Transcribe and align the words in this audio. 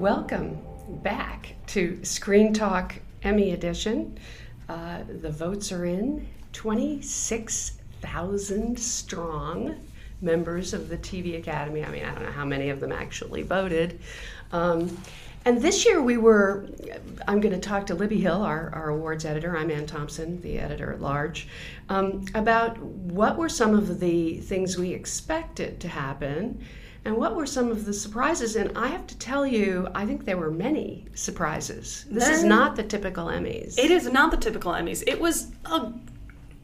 Welcome 0.00 0.58
back 1.02 1.54
to 1.66 2.02
Screen 2.06 2.54
Talk 2.54 2.94
Emmy 3.22 3.50
Edition. 3.50 4.18
Uh, 4.66 5.02
the 5.20 5.28
votes 5.28 5.70
are 5.72 5.84
in 5.84 6.26
26,000 6.54 8.80
strong 8.80 9.76
members 10.22 10.72
of 10.72 10.88
the 10.88 10.96
TV 10.96 11.38
Academy. 11.38 11.84
I 11.84 11.90
mean, 11.90 12.06
I 12.06 12.14
don't 12.14 12.24
know 12.24 12.32
how 12.32 12.46
many 12.46 12.70
of 12.70 12.80
them 12.80 12.92
actually 12.92 13.42
voted. 13.42 14.00
Um, 14.52 14.96
and 15.44 15.60
this 15.60 15.84
year 15.84 16.00
we 16.00 16.16
were, 16.16 16.66
I'm 17.28 17.42
going 17.42 17.52
to 17.52 17.60
talk 17.60 17.86
to 17.88 17.94
Libby 17.94 18.22
Hill, 18.22 18.40
our, 18.40 18.74
our 18.74 18.88
awards 18.88 19.26
editor. 19.26 19.54
I'm 19.54 19.70
Anne 19.70 19.84
Thompson, 19.84 20.40
the 20.40 20.60
editor 20.60 20.94
at 20.94 21.02
large, 21.02 21.46
um, 21.90 22.24
about 22.34 22.78
what 22.78 23.36
were 23.36 23.50
some 23.50 23.74
of 23.74 24.00
the 24.00 24.38
things 24.38 24.78
we 24.78 24.94
expected 24.94 25.78
to 25.80 25.88
happen 25.88 26.64
and 27.04 27.16
what 27.16 27.34
were 27.34 27.46
some 27.46 27.70
of 27.70 27.86
the 27.86 27.92
surprises? 27.92 28.56
And 28.56 28.76
I 28.76 28.88
have 28.88 29.06
to 29.06 29.16
tell 29.18 29.46
you, 29.46 29.88
I 29.94 30.04
think 30.04 30.24
there 30.24 30.36
were 30.36 30.50
many 30.50 31.06
surprises. 31.14 32.04
This 32.10 32.28
is 32.28 32.44
not 32.44 32.76
the 32.76 32.82
typical 32.82 33.26
Emmys. 33.26 33.78
It 33.78 33.90
is 33.90 34.06
not 34.12 34.30
the 34.30 34.36
typical 34.36 34.72
Emmys. 34.72 35.02
It 35.06 35.18
was 35.20 35.50
a 35.64 35.92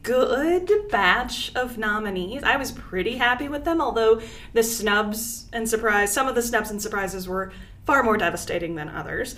good 0.03 0.89
batch 0.89 1.53
of 1.55 1.77
nominees. 1.77 2.43
I 2.43 2.55
was 2.55 2.71
pretty 2.71 3.17
happy 3.17 3.49
with 3.49 3.65
them, 3.65 3.81
although 3.81 4.21
the 4.53 4.63
snubs 4.63 5.47
and 5.51 5.67
surprise, 5.67 6.13
some 6.13 6.27
of 6.27 6.35
the 6.35 6.43
snubs 6.43 6.69
and 6.69 6.81
surprises 6.81 7.27
were 7.27 7.51
far 7.85 8.03
more 8.03 8.17
devastating 8.17 8.75
than 8.75 8.89
others. 8.89 9.35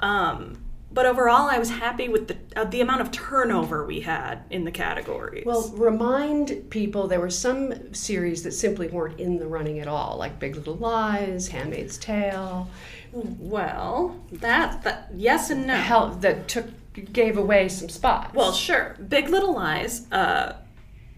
Um, 0.00 0.58
but 0.94 1.06
overall, 1.06 1.50
I 1.50 1.58
was 1.58 1.70
happy 1.70 2.08
with 2.08 2.28
the 2.28 2.36
uh, 2.56 2.64
the 2.64 2.80
amount 2.80 3.00
of 3.00 3.10
turnover 3.10 3.84
we 3.84 4.00
had 4.00 4.44
in 4.50 4.64
the 4.64 4.70
categories. 4.70 5.44
Well, 5.44 5.70
remind 5.74 6.70
people 6.70 7.08
there 7.08 7.20
were 7.20 7.30
some 7.30 7.92
series 7.92 8.42
that 8.44 8.52
simply 8.52 8.88
weren't 8.88 9.18
in 9.18 9.38
the 9.38 9.46
running 9.46 9.80
at 9.80 9.88
all, 9.88 10.16
like 10.16 10.38
Big 10.38 10.56
Little 10.56 10.76
Lies, 10.76 11.48
Handmaid's 11.48 11.98
Tale, 11.98 12.70
well, 13.14 14.20
that, 14.32 14.82
that 14.82 15.10
yes 15.14 15.50
and 15.50 15.66
no. 15.66 15.76
hell, 15.76 16.10
that 16.20 16.48
took 16.48 16.66
gave 17.12 17.36
away 17.36 17.68
some 17.68 17.88
spots. 17.88 18.34
Well, 18.34 18.52
sure. 18.52 18.96
Big 19.08 19.28
Little 19.28 19.54
Lies 19.54 20.10
uh, 20.12 20.54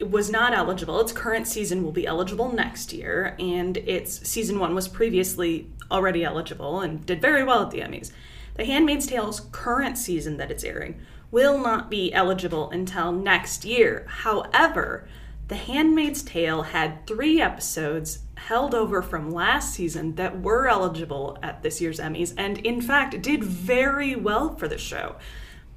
was 0.01 0.31
not 0.31 0.55
eligible. 0.55 1.01
Its 1.01 1.13
current 1.13 1.47
season 1.47 1.83
will 1.83 1.93
be 1.93 2.07
eligible 2.07 2.53
next 2.53 2.93
year, 2.93 3.37
and 3.39 3.77
its 3.79 4.27
season 4.29 4.59
one 4.59 4.75
was 4.75 4.89
previously 4.89 5.71
already 5.91 6.25
eligible 6.25 6.81
and 6.81 7.05
did 7.07 7.21
very 7.21 7.45
well 7.45 7.63
at 7.63 7.71
the 7.71 7.81
Emmys. 7.81 8.11
The 8.57 8.65
Handmaid's 8.65 9.07
Tale's 9.07 9.41
current 9.53 9.99
season 9.99 10.37
that 10.39 10.51
it's 10.51 10.65
airing 10.65 11.01
will 11.31 11.59
not 11.59 11.91
be 11.91 12.13
eligible 12.13 12.71
until 12.71 13.13
next 13.13 13.65
year. 13.65 14.07
However, 14.09 15.09
The 15.49 15.57
Handmaid's 15.57 16.23
Tale 16.23 16.63
had 16.63 17.07
three 17.07 17.41
episodes 17.41 18.21
held 18.37 18.75
over 18.75 19.03
from 19.03 19.31
last 19.31 19.75
season 19.75 20.15
that 20.15 20.41
were 20.41 20.69
eligible 20.69 21.39
at 21.43 21.63
this 21.63 21.81
year's 21.81 22.01
Emmys, 22.01 22.35
and 22.37 22.59
in 22.59 22.81
fact 22.81 23.21
did 23.23 23.43
very 23.43 24.15
well 24.15 24.55
for 24.57 24.69
the 24.69 24.79
show 24.79 25.17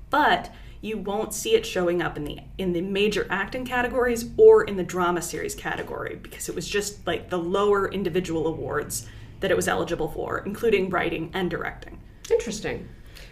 but 0.09 0.53
you 0.81 0.97
won't 0.97 1.34
see 1.34 1.56
it 1.56 1.66
showing 1.66 2.01
up 2.01 2.16
in 2.16 2.23
the 2.23 2.39
in 2.57 2.73
the 2.73 2.81
major 2.81 3.28
acting 3.29 3.66
categories 3.66 4.29
or 4.38 4.63
in 4.63 4.78
the 4.78 4.84
drama 4.84 5.22
series 5.22 5.56
category 5.56 6.16
because 6.16 6.47
it 6.50 6.56
was 6.56 6.68
just 6.68 7.06
like 7.06 7.29
the 7.29 7.38
lower 7.38 7.91
individual 7.91 8.47
awards 8.47 9.07
that 9.39 9.51
it 9.51 9.57
was 9.57 9.68
eligible 9.68 10.09
for 10.09 10.39
including 10.39 10.89
writing 10.89 11.29
and 11.34 11.50
directing 11.50 11.99
Interesting. 12.31 12.88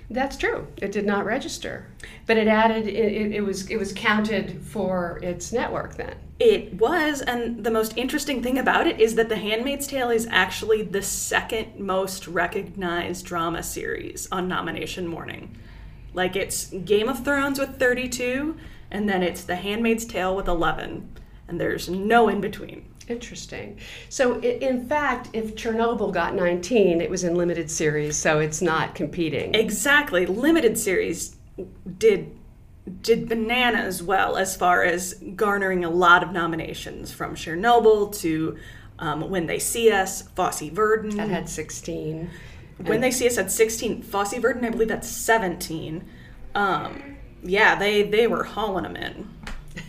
That's 0.10 0.38
true. 0.38 0.68
It 0.78 0.92
did 0.94 1.06
not 1.06 1.26
register, 1.26 1.88
but 2.26 2.38
it 2.38 2.48
added. 2.48 2.88
It, 2.88 2.96
it, 2.96 3.32
it 3.34 3.42
was 3.42 3.70
it 3.70 3.78
was 3.78 3.92
counted 3.94 4.62
for 4.66 5.20
its 5.22 5.52
network 5.52 5.96
then. 5.98 6.16
it 6.40 6.74
was 6.76 7.22
and 7.22 7.64
the 7.64 7.72
most 7.72 7.98
interesting 7.98 8.44
thing 8.44 8.58
about 8.60 8.86
it 8.88 9.00
is 9.00 9.16
that 9.16 9.28
the 9.28 9.36
handmaid's 9.38 9.88
tale 9.88 10.10
is 10.12 10.28
actually 10.30 10.84
the 10.84 11.02
second 11.02 11.80
most 11.80 12.28
recognized 12.28 13.26
drama 13.26 13.64
series 13.64 14.28
on 14.32 14.48
nomination 14.48 15.08
morning 15.08 15.58
like 16.14 16.36
it's 16.36 16.68
game 16.86 17.10
of 17.10 17.24
thrones 17.26 17.60
with 17.60 17.80
32 17.80 18.56
and 18.92 19.10
then 19.10 19.24
it's 19.24 19.44
the 19.44 19.56
handmaid's 19.56 20.06
tale 20.06 20.36
with 20.36 20.48
11 20.48 21.10
and 21.48 21.60
there's 21.60 21.90
no 21.90 22.30
in 22.30 22.40
between 22.40 22.86
Interesting. 23.08 23.80
So, 24.10 24.40
in 24.42 24.86
fact, 24.86 25.30
if 25.32 25.56
Chernobyl 25.56 26.14
got 26.14 26.36
19, 26.36 27.00
it 27.00 27.10
was 27.10 27.24
in 27.24 27.36
limited 27.36 27.72
series, 27.72 28.18
so 28.18 28.40
it's 28.40 28.62
not 28.62 28.96
competing. 28.96 29.56
Exactly. 29.56 30.26
Limited 30.26 30.78
series 30.78 31.36
did 31.98 32.38
did 33.02 33.28
bananas 33.28 34.02
well 34.02 34.38
as 34.38 34.56
far 34.56 34.84
as 34.84 35.14
garnering 35.36 35.84
a 35.84 35.90
lot 35.90 36.24
of 36.24 36.32
nominations 36.32 37.12
from 37.12 37.36
Chernobyl 37.36 38.18
to 38.20 38.58
um, 39.00 39.30
When 39.30 39.46
They 39.46 39.60
See 39.60 39.92
Us, 39.92 40.22
Fosse 40.22 40.70
Verdon. 40.70 41.18
That 41.18 41.30
had 41.30 41.50
16. 41.50 42.30
when 42.78 43.02
They 43.02 43.12
See 43.12 43.28
Us 43.28 43.38
at 43.38 43.52
16, 43.52 44.04
Fosse 44.04 44.36
Verdon, 44.36 44.64
I 44.64 44.70
believe 44.70 44.88
that's 44.88 45.10
17. 45.10 46.06
Um, 46.56 47.18
yeah, 47.44 47.76
they 47.76 48.04
they 48.04 48.28
were 48.28 48.44
hauling 48.44 48.84
them 48.84 48.96
in. 48.96 49.30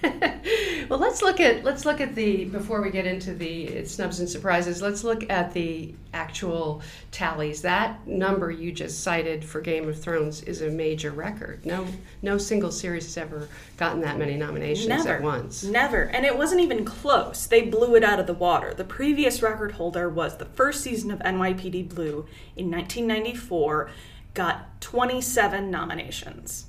well, 0.88 0.98
let's 0.98 1.22
look 1.22 1.40
at 1.40 1.64
let's 1.64 1.84
look 1.84 2.00
at 2.00 2.14
the 2.14 2.44
before 2.46 2.80
we 2.80 2.90
get 2.90 3.06
into 3.06 3.34
the 3.34 3.84
snubs 3.84 4.20
and 4.20 4.28
surprises. 4.28 4.80
Let's 4.80 5.04
look 5.04 5.28
at 5.30 5.52
the 5.52 5.94
actual 6.14 6.82
tallies. 7.10 7.62
That 7.62 8.06
number 8.06 8.50
you 8.50 8.72
just 8.72 9.02
cited 9.02 9.44
for 9.44 9.60
Game 9.60 9.88
of 9.88 10.00
Thrones 10.00 10.42
is 10.42 10.62
a 10.62 10.70
major 10.70 11.10
record. 11.10 11.64
No, 11.66 11.86
no 12.22 12.38
single 12.38 12.72
series 12.72 13.04
has 13.04 13.16
ever 13.16 13.48
gotten 13.76 14.00
that 14.02 14.18
many 14.18 14.36
nominations 14.36 14.88
Never. 14.88 15.16
at 15.16 15.22
once. 15.22 15.64
Never. 15.64 16.02
And 16.04 16.24
it 16.24 16.36
wasn't 16.36 16.60
even 16.62 16.84
close. 16.84 17.46
They 17.46 17.62
blew 17.62 17.94
it 17.94 18.04
out 18.04 18.20
of 18.20 18.26
the 18.26 18.34
water. 18.34 18.74
The 18.74 18.84
previous 18.84 19.42
record 19.42 19.72
holder 19.72 20.08
was 20.08 20.36
the 20.36 20.46
first 20.46 20.82
season 20.82 21.10
of 21.10 21.18
NYPD 21.20 21.88
Blue 21.88 22.26
in 22.56 22.70
1994, 22.70 23.90
got 24.34 24.80
27 24.80 25.70
nominations. 25.70 26.66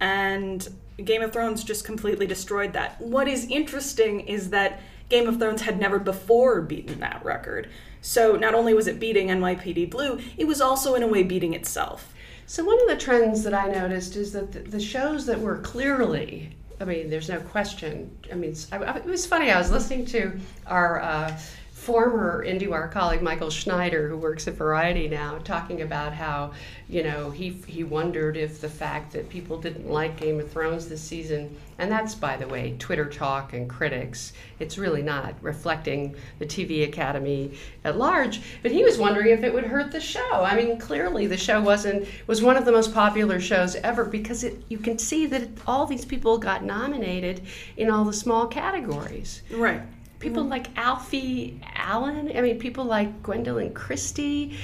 And 0.00 0.68
Game 1.04 1.22
of 1.22 1.32
Thrones 1.32 1.62
just 1.62 1.84
completely 1.84 2.26
destroyed 2.26 2.72
that. 2.72 3.00
What 3.00 3.28
is 3.28 3.46
interesting 3.46 4.20
is 4.20 4.50
that 4.50 4.80
Game 5.08 5.28
of 5.28 5.38
Thrones 5.38 5.62
had 5.62 5.78
never 5.78 5.98
before 5.98 6.62
beaten 6.62 7.00
that 7.00 7.24
record. 7.24 7.68
So 8.00 8.36
not 8.36 8.54
only 8.54 8.72
was 8.74 8.86
it 8.86 8.98
beating 8.98 9.28
NYPD 9.28 9.90
Blue, 9.90 10.20
it 10.36 10.46
was 10.46 10.60
also 10.60 10.94
in 10.94 11.02
a 11.02 11.06
way 11.06 11.22
beating 11.22 11.54
itself. 11.54 12.14
So 12.46 12.64
one 12.64 12.80
of 12.80 12.88
the 12.88 12.96
trends 12.96 13.42
that 13.42 13.54
I 13.54 13.66
noticed 13.66 14.16
is 14.16 14.32
that 14.32 14.70
the, 14.70 14.80
shows 14.80 15.26
that 15.26 15.40
were 15.40 15.58
clearly, 15.58 16.56
I 16.80 16.84
mean, 16.84 17.10
there's 17.10 17.28
no 17.28 17.40
question. 17.40 18.16
I 18.30 18.36
mean, 18.36 18.54
I- 18.72 18.98
it 18.98 19.04
was 19.04 19.26
funny. 19.26 19.50
I 19.50 19.58
was 19.58 19.70
listening 19.70 20.06
to 20.06 20.38
our 20.66 21.00
uh, 21.00 21.36
former 21.86 22.44
IndieWire 22.44 22.90
colleague 22.90 23.22
Michael 23.22 23.48
Schneider, 23.48 24.08
who 24.08 24.16
works 24.16 24.48
at 24.48 24.54
Variety 24.54 25.06
now, 25.06 25.38
talking 25.44 25.82
about 25.82 26.12
how 26.12 26.50
you 26.88 27.04
know 27.04 27.30
he 27.30 27.50
he 27.68 27.84
wondered 27.84 28.36
if 28.36 28.60
the 28.60 28.68
fact 28.68 29.12
that 29.12 29.28
people 29.28 29.60
didn't 29.60 29.88
like 29.88 30.16
Game 30.16 30.40
of 30.40 30.50
Thrones 30.50 30.88
this 30.88 31.00
season, 31.00 31.56
and 31.78 31.90
that's 31.90 32.16
by 32.16 32.36
the 32.36 32.48
way 32.48 32.74
Twitter 32.80 33.04
talk 33.04 33.52
and 33.52 33.70
critics. 33.70 34.32
It's 34.58 34.76
really 34.76 35.02
not 35.02 35.36
reflecting 35.42 36.16
the 36.40 36.46
TV 36.46 36.82
Academy 36.88 37.52
at 37.84 37.96
large. 37.96 38.40
But 38.62 38.72
he 38.72 38.82
was 38.82 38.98
wondering 38.98 39.28
if 39.28 39.44
it 39.44 39.54
would 39.54 39.64
hurt 39.64 39.92
the 39.92 40.00
show. 40.00 40.42
I 40.42 40.56
mean, 40.56 40.80
clearly 40.80 41.28
the 41.28 41.36
show 41.36 41.60
wasn't 41.60 42.08
was 42.26 42.42
one 42.42 42.56
of 42.56 42.64
the 42.64 42.72
most 42.72 42.92
popular 42.92 43.38
shows 43.38 43.76
ever 43.76 44.04
because 44.04 44.42
it 44.42 44.60
you 44.68 44.78
can 44.78 44.98
see 44.98 45.24
that 45.26 45.48
all 45.68 45.86
these 45.86 46.04
people 46.04 46.36
got 46.36 46.64
nominated 46.64 47.42
in 47.76 47.90
all 47.90 48.04
the 48.04 48.12
small 48.12 48.48
categories 48.48 49.42
Right. 49.52 49.82
People 50.18 50.44
like 50.44 50.76
Alfie 50.78 51.60
Allen. 51.74 52.32
I 52.34 52.40
mean, 52.40 52.58
people 52.58 52.84
like 52.84 53.22
Gwendoline 53.22 53.74
Christie. 53.74 54.56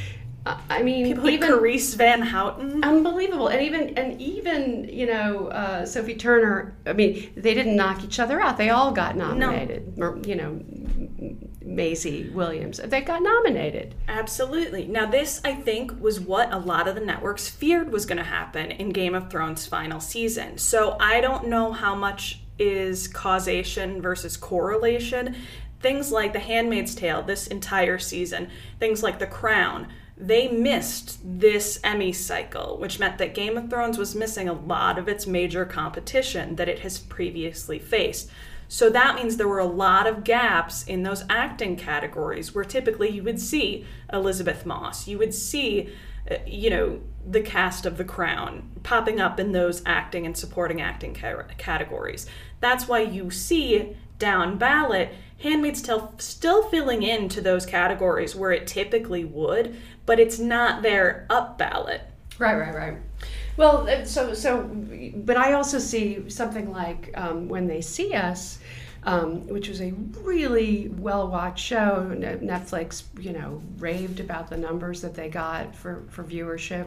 Uh, 0.45 0.59
I 0.69 0.83
mean, 0.83 1.07
People 1.07 1.23
like 1.25 1.35
even 1.35 1.51
Carice 1.51 1.95
Van 1.95 2.21
Houten. 2.21 2.83
unbelievable, 2.83 3.47
and 3.47 3.63
even 3.63 3.97
and 3.97 4.21
even 4.21 4.89
you 4.89 5.07
know 5.07 5.47
uh, 5.49 5.87
Sophie 5.87 6.17
Turner. 6.17 6.77
I 6.85 6.95
mean, 6.95 7.33
they 7.37 7.55
didn't 7.55 7.77
knock 7.77 8.03
each 8.03 8.19
other 8.19 8.41
out. 8.41 8.57
They 8.57 8.71
all 8.71 8.91
got 8.91 9.17
nominated. 9.17 9.95
Or, 9.99 10.19
You 10.25 10.35
know, 10.35 10.61
Maisie 11.65 12.29
Williams. 12.31 12.79
They 12.79 13.03
got 13.03 13.23
nominated. 13.23 13.95
Absolutely. 14.09 14.87
Now, 14.87 15.07
this, 15.07 15.41
I 15.45 15.55
think, 15.55 16.01
was 16.01 16.19
what 16.19 16.53
a 16.53 16.59
lot 16.59 16.89
of 16.89 16.97
the 16.97 17.01
networks 17.01 17.49
feared 17.49 17.93
was 17.93 18.05
going 18.05 18.19
to 18.19 18.25
happen 18.25 18.71
in 18.73 18.91
Game 18.91 19.15
of 19.15 19.31
Thrones' 19.31 19.67
final 19.67 20.01
season. 20.01 20.59
So 20.59 20.97
I 20.99 21.21
don't 21.21 21.47
know 21.47 21.73
how 21.73 21.95
much 21.95 22.41
is 22.59 23.09
causation 23.09 24.01
versus 24.01 24.37
correlation. 24.37 25.37
Things 25.81 26.13
like 26.13 26.33
The 26.33 26.39
Handmaid's 26.39 26.95
Tale, 26.95 27.23
this 27.23 27.47
entire 27.47 27.99
season, 27.99 28.49
things 28.79 29.03
like 29.03 29.19
The 29.19 29.27
Crown, 29.27 29.89
they 30.17 30.47
missed 30.47 31.19
this 31.25 31.81
Emmy 31.83 32.13
cycle, 32.13 32.79
which 32.79 33.01
meant 33.01 33.19
that 33.19 33.35
Game 33.35 33.57
of 33.57 33.69
Thrones 33.69 33.99
was 33.99 34.15
missing 34.15 34.49
a 34.49 34.53
lot 34.53 34.99
of 34.99 35.09
its 35.09 35.27
major 35.27 35.65
competition 35.65 36.57
that 36.57 36.69
it 36.69 36.81
has 36.81 36.99
previously 36.99 37.79
faced. 37.79 38.31
So 38.69 38.89
that 38.91 39.17
means 39.17 39.37
there 39.37 39.49
were 39.49 39.59
a 39.59 39.65
lot 39.67 40.07
of 40.07 40.25
gaps 40.25 40.85
in 40.85 41.03
those 41.03 41.25
acting 41.29 41.77
categories 41.77 42.55
where 42.55 42.65
typically 42.65 43.11
you 43.11 43.23
would 43.23 43.41
see 43.41 43.85
Elisabeth 44.13 44.65
Moss, 44.65 45.09
you 45.09 45.19
would 45.19 45.35
see, 45.35 45.91
you 46.47 46.71
know, 46.71 47.01
the 47.27 47.41
cast 47.41 47.87
of 47.87 47.97
The 47.97 48.05
Crown 48.05 48.71
popping 48.83 49.21
up 49.21 49.39
in 49.39 49.53
those 49.53 49.83
acting 49.87 50.27
and 50.27 50.37
supporting 50.37 50.81
acting 50.81 51.15
ca- 51.15 51.45
categories. 51.59 52.27
That's 52.61 52.89
why 52.89 53.01
you 53.01 53.31
see 53.31 53.97
down 54.19 54.59
ballot 54.59 55.15
Handmaid's 55.43 55.83
Tale 55.83 56.15
still 56.19 56.69
filling 56.69 57.03
into 57.03 57.41
those 57.41 57.67
categories 57.67 58.37
where 58.37 58.53
it 58.53 58.67
typically 58.67 59.25
would, 59.25 59.77
but 60.07 60.21
it's 60.21 60.39
not 60.39 60.83
there 60.83 61.27
up 61.29 61.59
ballot. 61.59 62.03
Right, 62.39 62.55
right, 62.55 62.75
right. 62.75 62.99
Well, 63.57 63.89
uh, 63.89 64.05
so 64.05 64.35
so, 64.35 64.63
but 65.17 65.37
I 65.37 65.53
also 65.53 65.79
see 65.79 66.31
something 66.31 66.71
like 66.71 67.11
um, 67.15 67.49
when 67.49 67.67
they 67.67 67.81
see 67.81 68.15
us, 68.15 68.61
um, 69.05 69.47
which 69.49 69.69
was 69.69 69.81
a 69.81 69.93
really 70.23 70.89
well 70.99 71.29
watched 71.29 71.65
show. 71.65 72.15
Netflix, 72.17 73.05
you 73.21 73.33
know, 73.33 73.63
raved 73.79 74.21
about 74.21 74.49
the 74.49 74.57
numbers 74.57 75.01
that 75.03 75.15
they 75.15 75.29
got 75.29 75.75
for 75.75 76.05
for 76.09 76.25
viewership. 76.25 76.87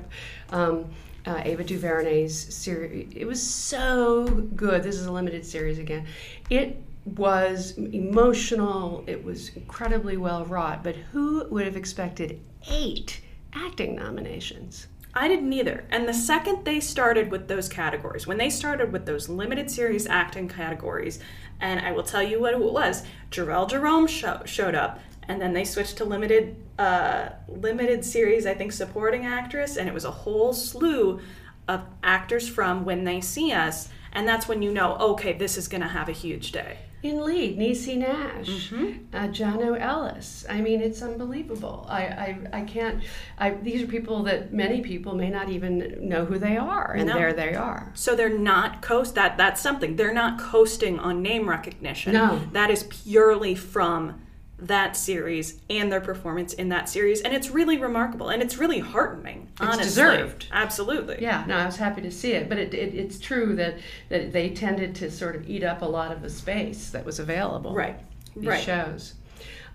Um, 0.51 0.85
uh, 1.25 1.41
Ava 1.43 1.63
DuVernay's 1.63 2.53
series, 2.53 3.11
it 3.15 3.25
was 3.25 3.41
so 3.41 4.27
good. 4.55 4.83
This 4.83 4.95
is 4.95 5.07
a 5.07 5.11
limited 5.11 5.43
series 5.43 5.79
again. 5.79 6.05
It 6.51 6.81
was 7.05 7.77
emotional. 7.77 9.03
It 9.07 9.23
was 9.23 9.49
incredibly 9.55 10.17
well 10.17 10.45
wrought. 10.45 10.83
But 10.83 10.95
who 10.95 11.47
would 11.49 11.65
have 11.65 11.75
expected 11.75 12.39
eight 12.69 13.21
acting 13.53 13.95
nominations? 13.95 14.87
I 15.17 15.29
didn't 15.29 15.53
either. 15.53 15.85
And 15.89 16.07
the 16.07 16.13
second 16.13 16.65
they 16.65 16.81
started 16.81 17.31
with 17.31 17.47
those 17.47 17.69
categories, 17.69 18.27
when 18.27 18.37
they 18.37 18.49
started 18.49 18.91
with 18.91 19.05
those 19.05 19.29
limited 19.29 19.71
series 19.71 20.05
acting 20.07 20.49
categories, 20.49 21.19
and 21.61 21.79
I 21.79 21.93
will 21.93 22.03
tell 22.03 22.21
you 22.21 22.41
what 22.41 22.53
it 22.53 22.59
was, 22.59 23.03
Jharrel 23.31 23.69
Jerome 23.69 24.07
show, 24.07 24.41
showed 24.45 24.75
up, 24.75 24.99
and 25.27 25.41
then 25.41 25.53
they 25.53 25.63
switched 25.63 25.97
to 25.97 26.05
limited 26.05 26.57
uh, 26.77 27.29
limited 27.47 28.03
series, 28.03 28.45
I 28.45 28.53
think, 28.53 28.73
supporting 28.73 29.25
actress, 29.25 29.77
and 29.77 29.87
it 29.87 29.93
was 29.93 30.03
a 30.03 30.11
whole 30.11 30.51
slew 30.51 31.21
of 31.67 31.85
actors 32.03 32.49
from 32.49 32.83
When 32.83 33.05
They 33.05 33.21
See 33.21 33.53
Us, 33.53 33.89
and 34.11 34.27
that's 34.27 34.49
when 34.49 34.61
you 34.61 34.73
know, 34.73 34.95
okay, 34.97 35.33
this 35.33 35.57
is 35.57 35.69
going 35.69 35.81
to 35.81 35.87
have 35.87 36.09
a 36.09 36.13
huge 36.13 36.51
day. 36.51 36.79
In 37.05 37.23
lead, 37.23 37.59
Niecy 37.59 37.97
Nash, 37.99 38.47
Mm-hmm. 38.71 39.15
uh, 39.15 39.19
Aunjanue 39.27 39.79
Ellis. 39.79 40.43
I 40.49 40.59
mean, 40.59 40.81
it's 40.81 41.03
unbelievable. 41.03 41.85
I, 41.87 42.01
I, 42.01 42.37
I 42.53 42.61
can't. 42.61 43.03
I, 43.37 43.51
these 43.51 43.83
are 43.83 43.85
people 43.87 44.23
that 44.23 44.51
many 44.51 44.81
people 44.81 45.13
may 45.13 45.29
not 45.29 45.49
even 45.49 45.97
know 46.09 46.25
who 46.25 46.39
they 46.39 46.57
are, 46.57 46.93
and 46.93 47.05
No. 47.07 47.13
there 47.13 47.31
they 47.31 47.53
are. 47.53 47.91
So 47.93 48.15
they're 48.15 48.35
not 48.35 48.81
coast 48.81 49.13
that 49.15 49.37
that's 49.37 49.61
something. 49.61 49.95
They're 49.97 50.15
not 50.15 50.39
coasting 50.39 50.97
on 50.97 51.21
name 51.21 51.47
recognition. 51.47 52.13
No. 52.13 52.41
That 52.53 52.71
is 52.71 52.85
purely 52.89 53.53
from 53.53 54.19
that 54.57 54.95
series 54.95 55.59
and 55.69 55.91
their 55.91 55.99
performance 55.99 56.53
in 56.53 56.69
that 56.69 56.87
series 56.87 57.21
and 57.21 57.33
it's 57.33 57.49
really 57.49 57.77
remarkable 57.77 58.29
and 58.29 58.41
it's 58.41 58.57
really 58.57 58.79
heartening 58.79 59.47
honestly 59.59 59.83
deserved. 59.83 60.47
absolutely 60.51 61.17
Yeah, 61.21 61.43
no, 61.45 61.57
I 61.57 61.65
was 61.65 61.75
happy 61.75 62.01
to 62.01 62.11
see 62.11 62.31
it, 62.31 62.47
but 62.47 62.57
it, 62.57 62.73
it, 62.73 62.95
it's 62.95 63.19
true 63.19 63.55
that, 63.57 63.75
that 64.09 64.31
they 64.31 64.49
tended 64.49 64.95
to 64.95 65.11
sort 65.11 65.35
of 65.35 65.49
eat 65.49 65.63
up 65.63 65.81
a 65.81 65.85
lot 65.85 66.11
of 66.11 66.21
the 66.21 66.29
space 66.29 66.89
that 66.91 67.03
was 67.03 67.19
available. 67.19 67.73
Right, 67.73 67.99
These 68.35 68.47
right. 68.47 68.63
shows. 68.63 69.15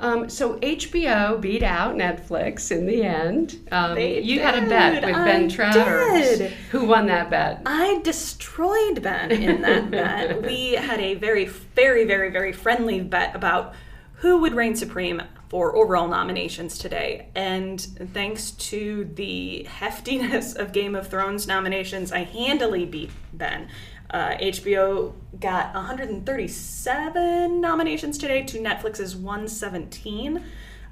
Um, 0.00 0.30
so 0.30 0.58
HBO 0.60 1.38
beat 1.38 1.62
out 1.62 1.94
Netflix 1.94 2.70
in 2.70 2.86
the 2.86 3.02
end. 3.02 3.68
Um, 3.70 3.98
you 3.98 4.40
had 4.40 4.64
a 4.64 4.66
bet 4.66 5.04
with 5.04 5.14
I 5.14 5.24
Ben 5.26 5.48
Travers. 5.50 6.38
did. 6.38 6.52
Who 6.70 6.86
won 6.86 7.04
that 7.06 7.28
bet? 7.28 7.60
I 7.66 8.00
destroyed 8.02 9.02
Ben 9.02 9.30
in 9.30 9.60
that 9.60 9.90
bet. 9.90 10.42
We 10.42 10.72
had 10.72 11.00
a 11.00 11.16
very, 11.16 11.44
very, 11.44 12.06
very, 12.06 12.30
very 12.30 12.52
friendly 12.52 13.00
bet 13.00 13.36
about 13.36 13.74
who 14.20 14.38
would 14.38 14.54
reign 14.54 14.74
supreme 14.74 15.22
for 15.48 15.76
overall 15.76 16.08
nominations 16.08 16.78
today. 16.78 17.28
And 17.34 17.80
thanks 18.14 18.52
to 18.52 19.10
the 19.14 19.66
heftiness 19.68 20.56
of 20.56 20.72
Game 20.72 20.94
of 20.94 21.08
Thrones 21.08 21.46
nominations, 21.46 22.12
I 22.12 22.24
handily 22.24 22.86
beat 22.86 23.10
Ben. 23.32 23.68
Uh, 24.10 24.36
HBO 24.36 25.12
got 25.38 25.74
137 25.74 27.60
nominations 27.60 28.18
today 28.18 28.42
to 28.42 28.58
Netflix's 28.58 29.14
117 29.14 30.42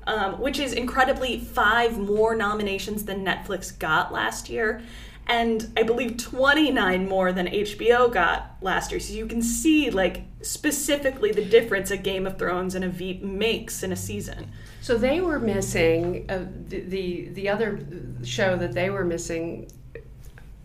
um, 0.08 0.40
which 0.40 0.58
is 0.58 0.72
incredibly 0.72 1.38
five 1.38 1.98
more 1.98 2.34
nominations 2.34 3.04
than 3.04 3.24
Netflix 3.24 3.78
got 3.78 4.10
last 4.10 4.48
year, 4.48 4.82
and 5.26 5.70
I 5.76 5.82
believe 5.82 6.16
29 6.16 7.06
more 7.06 7.30
than 7.30 7.46
HBO 7.46 8.10
got 8.10 8.56
last 8.62 8.90
year. 8.90 9.00
So 9.00 9.12
you 9.12 9.26
can 9.26 9.42
see, 9.42 9.90
like, 9.90 10.22
specifically 10.42 11.32
the 11.32 11.44
difference 11.44 11.90
a 11.90 11.96
Game 11.96 12.26
of 12.26 12.38
Thrones 12.38 12.74
and 12.74 12.84
a 12.84 12.88
Veep 12.88 13.22
makes 13.22 13.82
in 13.82 13.92
a 13.92 13.96
season. 13.96 14.52
So 14.80 14.96
they 14.96 15.20
were 15.20 15.38
missing 15.38 16.26
uh, 16.28 16.44
the, 16.68 16.80
the 16.80 17.28
the 17.30 17.48
other 17.48 17.80
show 18.24 18.56
that 18.56 18.72
they 18.72 18.90
were 18.90 19.04
missing. 19.04 19.70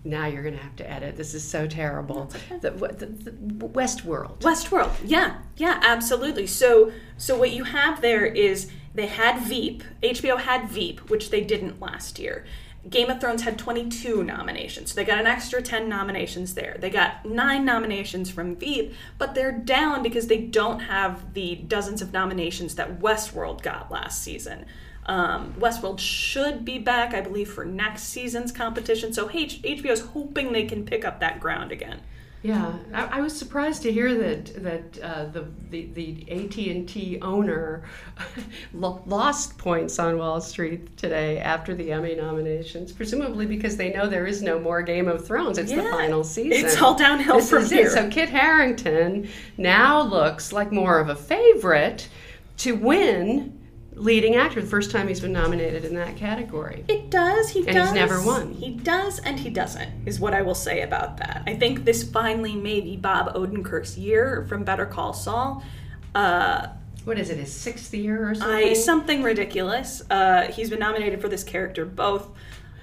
Now 0.05 0.27
you're 0.27 0.43
going 0.43 0.57
to 0.57 0.61
have 0.61 0.75
to 0.77 0.89
edit. 0.89 1.15
This 1.15 1.33
is 1.33 1.47
so 1.47 1.65
terrible. 1.65 2.29
The, 2.59 2.71
the, 2.71 3.05
the 3.05 3.31
Westworld. 3.67 4.39
Westworld, 4.39 4.93
yeah, 5.05 5.37
yeah, 5.55 5.79
absolutely. 5.81 6.45
So, 6.45 6.91
so 7.15 7.37
what 7.37 7.51
you 7.51 7.63
have 7.63 8.01
there 8.01 8.25
is 8.25 8.69
they 8.93 9.05
had 9.05 9.39
Veep. 9.43 9.81
HBO 10.01 10.39
had 10.39 10.69
Veep, 10.69 11.09
which 11.09 11.29
they 11.29 11.39
didn't 11.39 11.79
last 11.79 12.19
year. 12.19 12.45
Game 12.89 13.09
of 13.09 13.21
Thrones 13.21 13.43
had 13.43 13.57
22 13.57 14.23
nominations. 14.23 14.91
So 14.91 14.95
they 14.95 15.05
got 15.05 15.19
an 15.19 15.27
extra 15.27 15.61
10 15.61 15.87
nominations 15.87 16.53
there. 16.53 16.75
They 16.79 16.89
got 16.89 17.25
nine 17.25 17.63
nominations 17.63 18.29
from 18.29 18.57
Veep, 18.57 18.93
but 19.17 19.35
they're 19.35 19.53
down 19.53 20.03
because 20.03 20.27
they 20.27 20.39
don't 20.39 20.79
have 20.81 21.33
the 21.33 21.55
dozens 21.55 22.01
of 22.01 22.11
nominations 22.11 22.75
that 22.75 22.99
Westworld 22.99 23.61
got 23.61 23.89
last 23.89 24.21
season. 24.21 24.65
Um, 25.05 25.53
Westworld 25.57 25.99
should 25.99 26.65
be 26.65 26.77
back, 26.77 27.13
I 27.13 27.21
believe, 27.21 27.49
for 27.51 27.65
next 27.65 28.03
season's 28.03 28.51
competition. 28.51 29.13
So 29.13 29.29
H- 29.31 29.61
HBO 29.61 29.91
is 29.91 30.01
hoping 30.01 30.51
they 30.51 30.65
can 30.65 30.85
pick 30.85 31.05
up 31.05 31.19
that 31.19 31.39
ground 31.39 31.71
again. 31.71 32.01
Yeah, 32.43 32.73
I, 32.93 33.05
I 33.05 33.21
was 33.21 33.35
surprised 33.35 33.83
to 33.83 33.91
hear 33.91 34.13
that 34.15 34.63
that 34.63 34.99
uh, 35.01 35.25
the 35.27 35.47
the, 35.69 35.85
the 35.93 36.25
AT 36.29 36.57
and 36.57 36.87
T 36.87 37.17
owner 37.21 37.85
lost 38.73 39.57
points 39.57 39.97
on 39.97 40.17
Wall 40.17 40.41
Street 40.41 40.97
today 40.97 41.39
after 41.39 41.73
the 41.73 41.93
Emmy 41.93 42.15
nominations, 42.15 42.91
presumably 42.91 43.45
because 43.45 43.77
they 43.77 43.93
know 43.93 44.07
there 44.07 44.27
is 44.27 44.41
no 44.41 44.59
more 44.59 44.81
Game 44.81 45.07
of 45.07 45.25
Thrones. 45.25 45.57
It's 45.57 45.71
the 45.71 45.83
final 45.83 46.25
season. 46.25 46.65
it's 46.65 46.81
all 46.81 46.95
downhill 46.95 47.37
This 47.37 47.49
from 47.49 47.65
here. 47.65 47.87
It. 47.87 47.91
So 47.91 48.09
Kit 48.09 48.27
Harington 48.27 49.29
now 49.57 50.01
looks 50.01 50.51
like 50.51 50.69
more 50.69 50.99
of 50.99 51.07
a 51.07 51.15
favorite 51.15 52.09
to 52.57 52.73
win 52.73 53.57
leading 53.95 54.35
actor. 54.35 54.61
The 54.61 54.67
first 54.67 54.91
time 54.91 55.07
he's 55.07 55.19
been 55.19 55.33
nominated 55.33 55.85
in 55.85 55.93
that 55.95 56.15
category. 56.17 56.83
It 56.87 57.09
does. 57.09 57.49
He 57.49 57.59
And 57.59 57.75
does. 57.75 57.89
he's 57.89 57.95
never 57.95 58.21
won. 58.23 58.53
He 58.53 58.71
does, 58.71 59.19
and 59.19 59.39
he 59.39 59.49
doesn't. 59.49 59.89
Is 60.07 60.19
what 60.19 60.33
I 60.33 60.41
will 60.41 60.55
say 60.55 60.81
about 60.81 61.17
that. 61.17 61.43
I 61.47 61.55
think 61.55 61.85
this 61.85 62.03
finally 62.09 62.55
may 62.55 62.81
be 62.81 62.97
Bob 62.97 63.33
Odenkirk's 63.35 63.97
year 63.97 64.45
from 64.49 64.63
Better 64.63 64.85
Call 64.85 65.13
Saul. 65.13 65.63
Uh, 66.15 66.67
What 67.05 67.19
is 67.19 67.29
it? 67.29 67.37
His 67.37 67.51
sixth 67.51 67.93
year 67.93 68.29
or 68.29 68.35
something? 68.35 68.55
I 68.69 68.73
something 68.73 69.23
ridiculous. 69.23 70.01
Uh, 70.09 70.43
he's 70.51 70.69
been 70.69 70.79
nominated 70.79 71.19
for 71.21 71.27
this 71.27 71.43
character 71.43 71.85
both 71.85 72.29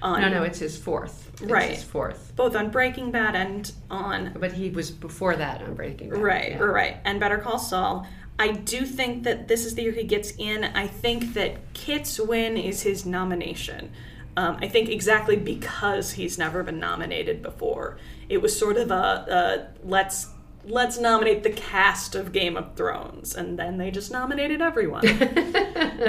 on 0.03 0.21
no, 0.21 0.29
no, 0.29 0.43
it's 0.43 0.59
his 0.59 0.77
fourth. 0.77 1.29
It's 1.33 1.41
Right. 1.51 1.71
his 1.71 1.83
fourth. 1.83 2.33
both 2.35 2.55
on 2.55 2.69
Breaking 2.71 3.11
Bad 3.11 3.35
and 3.35 3.71
on 3.89 4.35
But 4.39 4.51
he 4.53 4.69
was 4.69 4.89
before 4.91 5.35
that 5.35 5.61
on 5.61 5.73
Breaking 5.75 6.09
Bad. 6.09 6.19
Right, 6.19 6.51
yeah. 6.51 6.57
right, 6.59 6.97
and 7.05 7.19
Better 7.19 7.37
Call 7.37 7.57
Saul. 7.59 8.07
I 8.41 8.53
do 8.53 8.87
think 8.87 9.21
that 9.25 9.47
this 9.47 9.67
is 9.67 9.75
the 9.75 9.83
year 9.83 9.91
he 9.91 10.03
gets 10.03 10.33
in. 10.39 10.63
I 10.63 10.87
think 10.87 11.35
that 11.35 11.73
Kit's 11.75 12.19
win 12.19 12.57
is 12.57 12.81
his 12.81 13.05
nomination. 13.05 13.91
Um, 14.35 14.57
I 14.59 14.67
think 14.67 14.89
exactly 14.89 15.35
because 15.35 16.13
he's 16.13 16.39
never 16.39 16.63
been 16.63 16.79
nominated 16.79 17.43
before. 17.43 17.99
It 18.29 18.41
was 18.41 18.57
sort 18.57 18.77
of 18.77 18.89
a, 18.89 18.95
a 19.83 19.87
let's 19.87 20.29
let's 20.63 20.97
nominate 20.97 21.43
the 21.43 21.51
cast 21.51 22.15
of 22.15 22.31
Game 22.31 22.57
of 22.57 22.75
Thrones, 22.75 23.35
and 23.35 23.59
then 23.59 23.77
they 23.77 23.91
just 23.91 24.11
nominated 24.11 24.59
everyone. 24.59 25.01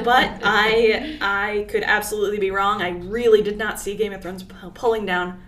but 0.02 0.40
I 0.42 1.18
I 1.20 1.66
could 1.68 1.82
absolutely 1.82 2.38
be 2.38 2.50
wrong. 2.50 2.80
I 2.80 2.90
really 2.92 3.42
did 3.42 3.58
not 3.58 3.78
see 3.78 3.94
Game 3.94 4.14
of 4.14 4.22
Thrones 4.22 4.42
pulling 4.72 5.04
down 5.04 5.42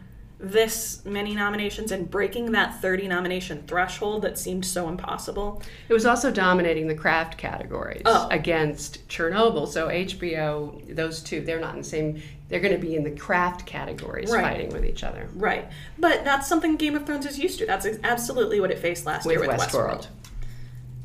this 0.44 1.04
many 1.04 1.34
nominations 1.34 1.90
and 1.92 2.10
breaking 2.10 2.52
that 2.52 2.80
30 2.80 3.08
nomination 3.08 3.64
threshold 3.66 4.22
that 4.22 4.38
seemed 4.38 4.64
so 4.64 4.88
impossible. 4.88 5.62
It 5.88 5.92
was 5.92 6.06
also 6.06 6.30
dominating 6.30 6.86
the 6.88 6.94
craft 6.94 7.36
categories 7.38 8.02
Oh. 8.04 8.28
against 8.30 9.06
Chernobyl. 9.08 9.66
So 9.66 9.88
HBO, 9.88 10.80
those 10.94 11.20
two, 11.20 11.40
they're 11.40 11.60
not 11.60 11.74
in 11.74 11.78
the 11.80 11.84
same. 11.86 12.22
They're 12.48 12.60
going 12.60 12.74
to 12.74 12.80
be 12.86 12.94
in 12.94 13.04
the 13.04 13.10
craft 13.10 13.64
categories, 13.66 14.30
Right. 14.30 14.42
fighting 14.42 14.68
with 14.70 14.84
each 14.84 15.02
other. 15.02 15.28
Right. 15.34 15.66
But 15.98 16.24
that's 16.24 16.46
something 16.46 16.76
Game 16.76 16.94
of 16.94 17.06
Thrones 17.06 17.26
is 17.26 17.38
used 17.38 17.58
to. 17.60 17.66
That's 17.66 17.86
absolutely 18.04 18.60
what 18.60 18.70
it 18.70 18.78
faced 18.78 19.06
last 19.06 19.24
with 19.26 19.38
year 19.38 19.40
with 19.48 19.58
Westworld. 19.58 20.00
Westworld. 20.02 20.06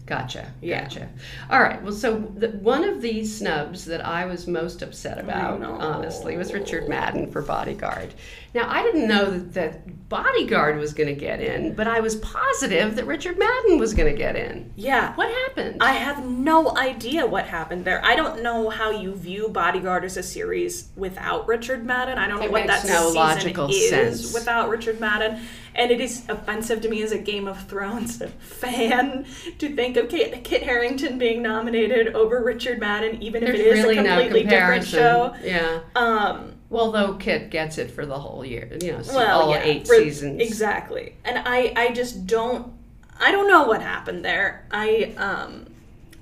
Gotcha. 0.09 0.51
Yeah. 0.59 0.81
Gotcha. 0.81 1.07
All 1.51 1.61
right. 1.61 1.79
Well, 1.83 1.93
so 1.93 2.17
the, 2.35 2.49
one 2.49 2.83
of 2.83 2.99
these 2.99 3.37
snubs 3.37 3.85
that 3.85 4.03
I 4.03 4.25
was 4.25 4.47
most 4.47 4.81
upset 4.81 5.19
about, 5.19 5.61
honestly, 5.61 6.35
was 6.35 6.51
Richard 6.51 6.89
Madden 6.89 7.31
for 7.31 7.43
Bodyguard. 7.43 8.15
Now, 8.55 8.67
I 8.67 8.81
didn't 8.81 9.07
know 9.07 9.29
that, 9.29 9.53
that 9.53 10.09
Bodyguard 10.09 10.79
was 10.79 10.93
going 10.93 11.09
to 11.09 11.13
get 11.13 11.39
in, 11.39 11.75
but 11.75 11.87
I 11.87 11.99
was 11.99 12.15
positive 12.15 12.95
that 12.95 13.05
Richard 13.05 13.37
Madden 13.37 13.77
was 13.77 13.93
going 13.93 14.11
to 14.11 14.17
get 14.17 14.35
in. 14.35 14.73
Yeah. 14.75 15.13
What 15.13 15.29
happened? 15.29 15.77
I 15.79 15.93
have 15.93 16.25
no 16.25 16.75
idea 16.75 17.27
what 17.27 17.45
happened 17.45 17.85
there. 17.85 18.03
I 18.03 18.15
don't 18.15 18.41
know 18.41 18.71
how 18.71 18.89
you 18.89 19.13
view 19.13 19.49
Bodyguard 19.49 20.03
as 20.03 20.17
a 20.17 20.23
series 20.23 20.89
without 20.95 21.47
Richard 21.47 21.85
Madden. 21.85 22.17
I 22.17 22.27
don't 22.27 22.39
know 22.39 22.49
what 22.49 22.65
that 22.65 22.83
no 22.85 23.09
season 23.09 23.13
logical 23.13 23.69
is 23.69 23.89
sense. 23.89 24.33
without 24.33 24.69
Richard 24.69 24.99
Madden. 24.99 25.39
And 25.79 25.91
it 25.91 26.01
is 26.01 26.27
offensive 26.27 26.81
to 26.81 26.89
me 26.89 27.01
as 27.03 27.13
a 27.13 27.17
Game 27.17 27.47
of 27.47 27.65
Thrones 27.67 28.21
fan 28.39 29.25
to 29.59 29.75
think 29.75 29.95
of 29.95 30.09
Kit, 30.09 30.43
Kit 30.43 30.61
Harington 30.61 31.17
being 31.17 31.41
nominated 31.41 32.15
over 32.15 32.43
Richard 32.43 32.79
Madden, 32.79 33.23
even 33.23 33.43
if 33.43 33.49
it 33.49 33.61
is 33.61 33.81
really 33.83 33.97
a 33.97 34.03
no 34.03 34.09
completely 34.19 34.43
different 34.43 34.85
show. 34.85 35.33
Yeah. 35.41 35.79
Um, 35.95 36.55
Well, 36.69 36.91
though 36.91 37.13
Kit 37.13 37.49
gets 37.49 37.77
it 37.77 37.91
for 37.91 38.05
the 38.05 38.19
whole 38.19 38.43
year, 38.43 38.77
you 38.81 38.91
know, 38.91 39.01
well, 39.07 39.41
all 39.43 39.51
yeah, 39.51 39.63
eight 39.63 39.87
for- 39.87 39.95
seasons. 39.95 40.41
Exactly. 40.41 41.15
And 41.23 41.41
I, 41.45 41.71
I 41.77 41.91
just 41.93 42.27
don't, 42.27 42.73
I 43.17 43.31
don't 43.31 43.47
know 43.47 43.63
what 43.63 43.81
happened 43.81 44.25
there. 44.25 44.67
I, 44.71 45.13
um, 45.15 45.65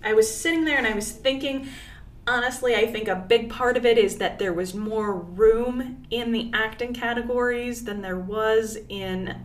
I 0.04 0.14
was 0.14 0.32
sitting 0.34 0.66
there 0.66 0.78
and 0.78 0.86
I 0.86 0.94
was 0.94 1.12
thinking, 1.12 1.68
honestly, 2.28 2.76
I 2.76 2.86
think 2.86 3.08
a 3.08 3.16
big 3.16 3.50
part 3.50 3.78
of 3.78 3.86
it 3.86 3.98
is 3.98 4.18
that 4.18 4.38
there 4.38 4.54
was 4.54 4.74
more 4.74 5.16
room 5.16 6.06
in 6.10 6.32
the 6.32 6.52
acting 6.54 6.94
categories 6.94 7.86
than 7.86 8.02
there 8.02 8.20
was 8.20 8.78
in 8.90 9.44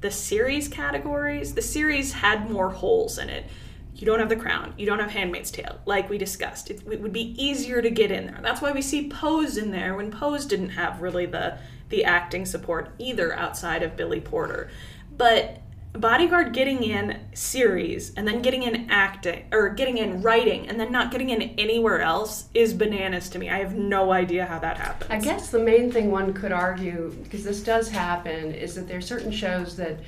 the 0.00 0.10
series 0.10 0.68
categories. 0.68 1.54
The 1.54 1.62
series 1.62 2.12
had 2.12 2.50
more 2.50 2.70
holes 2.70 3.18
in 3.18 3.28
it. 3.28 3.46
You 3.94 4.06
don't 4.06 4.18
have 4.18 4.28
The 4.28 4.36
Crown. 4.36 4.74
You 4.76 4.86
don't 4.86 4.98
have 4.98 5.12
Handmaid's 5.12 5.50
Tale, 5.50 5.78
like 5.86 6.10
we 6.10 6.18
discussed. 6.18 6.68
It, 6.70 6.82
it 6.90 7.00
would 7.00 7.12
be 7.12 7.34
easier 7.42 7.80
to 7.80 7.90
get 7.90 8.10
in 8.10 8.26
there. 8.26 8.40
That's 8.42 8.60
why 8.60 8.72
we 8.72 8.82
see 8.82 9.08
Pose 9.08 9.56
in 9.56 9.70
there 9.70 9.94
when 9.94 10.10
Pose 10.10 10.46
didn't 10.46 10.70
have 10.70 11.00
really 11.00 11.26
the 11.26 11.58
the 11.90 12.04
acting 12.04 12.46
support 12.46 12.90
either 12.98 13.34
outside 13.34 13.82
of 13.82 13.94
Billy 13.94 14.20
Porter. 14.20 14.70
But 15.16 15.60
Bodyguard 15.94 16.52
getting 16.52 16.82
in 16.82 17.20
series 17.34 18.12
and 18.16 18.26
then 18.26 18.42
getting 18.42 18.64
in 18.64 18.90
acting 18.90 19.44
or 19.52 19.68
getting 19.70 19.98
in 19.98 20.22
writing 20.22 20.68
and 20.68 20.78
then 20.78 20.90
not 20.90 21.12
getting 21.12 21.30
in 21.30 21.40
anywhere 21.56 22.00
else 22.00 22.46
is 22.52 22.74
bananas 22.74 23.28
to 23.30 23.38
me. 23.38 23.48
I 23.48 23.58
have 23.58 23.76
no 23.76 24.12
idea 24.12 24.44
how 24.44 24.58
that 24.58 24.76
happens. 24.76 25.10
I 25.10 25.18
guess 25.20 25.50
the 25.50 25.60
main 25.60 25.92
thing 25.92 26.10
one 26.10 26.32
could 26.34 26.50
argue, 26.50 27.14
because 27.22 27.44
this 27.44 27.62
does 27.62 27.88
happen, 27.88 28.52
is 28.52 28.74
that 28.74 28.88
there 28.88 28.98
are 28.98 29.02
certain 29.02 29.30
shows 29.30 29.76
that 29.76 30.00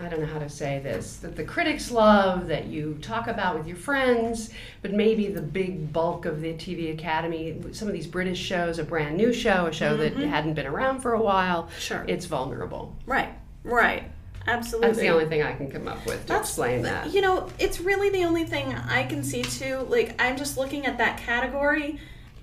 I 0.00 0.08
don't 0.08 0.20
know 0.20 0.26
how 0.26 0.38
to 0.38 0.48
say 0.50 0.78
this 0.78 1.16
that 1.16 1.34
the 1.34 1.42
critics 1.42 1.90
love 1.90 2.46
that 2.48 2.66
you 2.66 2.98
talk 3.02 3.26
about 3.28 3.56
with 3.58 3.66
your 3.66 3.78
friends, 3.78 4.50
but 4.82 4.92
maybe 4.92 5.26
the 5.28 5.42
big 5.42 5.92
bulk 5.92 6.26
of 6.26 6.40
the 6.42 6.52
TV 6.52 6.92
Academy, 6.92 7.60
some 7.72 7.88
of 7.88 7.94
these 7.94 8.06
British 8.06 8.38
shows, 8.38 8.78
a 8.78 8.84
brand 8.84 9.16
new 9.16 9.32
show, 9.32 9.66
a 9.66 9.72
show 9.72 9.96
that 9.96 10.12
hadn't 10.16 10.54
been 10.54 10.66
around 10.66 11.00
for 11.00 11.14
a 11.14 11.20
while, 11.22 11.62
Mm-hmm. 11.64 11.78
Sure. 11.80 12.04
it's 12.06 12.26
vulnerable. 12.26 12.94
Right, 13.06 13.32
right. 13.64 14.04
Absolutely. 14.48 14.88
That's 14.88 14.98
the 15.00 15.08
only 15.10 15.26
thing 15.26 15.42
I 15.42 15.52
can 15.52 15.70
come 15.70 15.86
up 15.86 16.04
with 16.06 16.22
to 16.22 16.26
That's- 16.28 16.48
explain 16.48 16.82
that. 16.82 17.12
You 17.12 17.20
know, 17.20 17.48
it's 17.58 17.80
really 17.80 18.08
the 18.10 18.24
only 18.24 18.44
thing 18.44 18.74
I 18.74 19.04
can 19.04 19.22
see 19.22 19.42
too. 19.42 19.86
Like, 19.88 20.20
I'm 20.20 20.36
just 20.36 20.56
looking 20.56 20.86
at 20.86 20.98
that 20.98 21.18
category, 21.18 21.98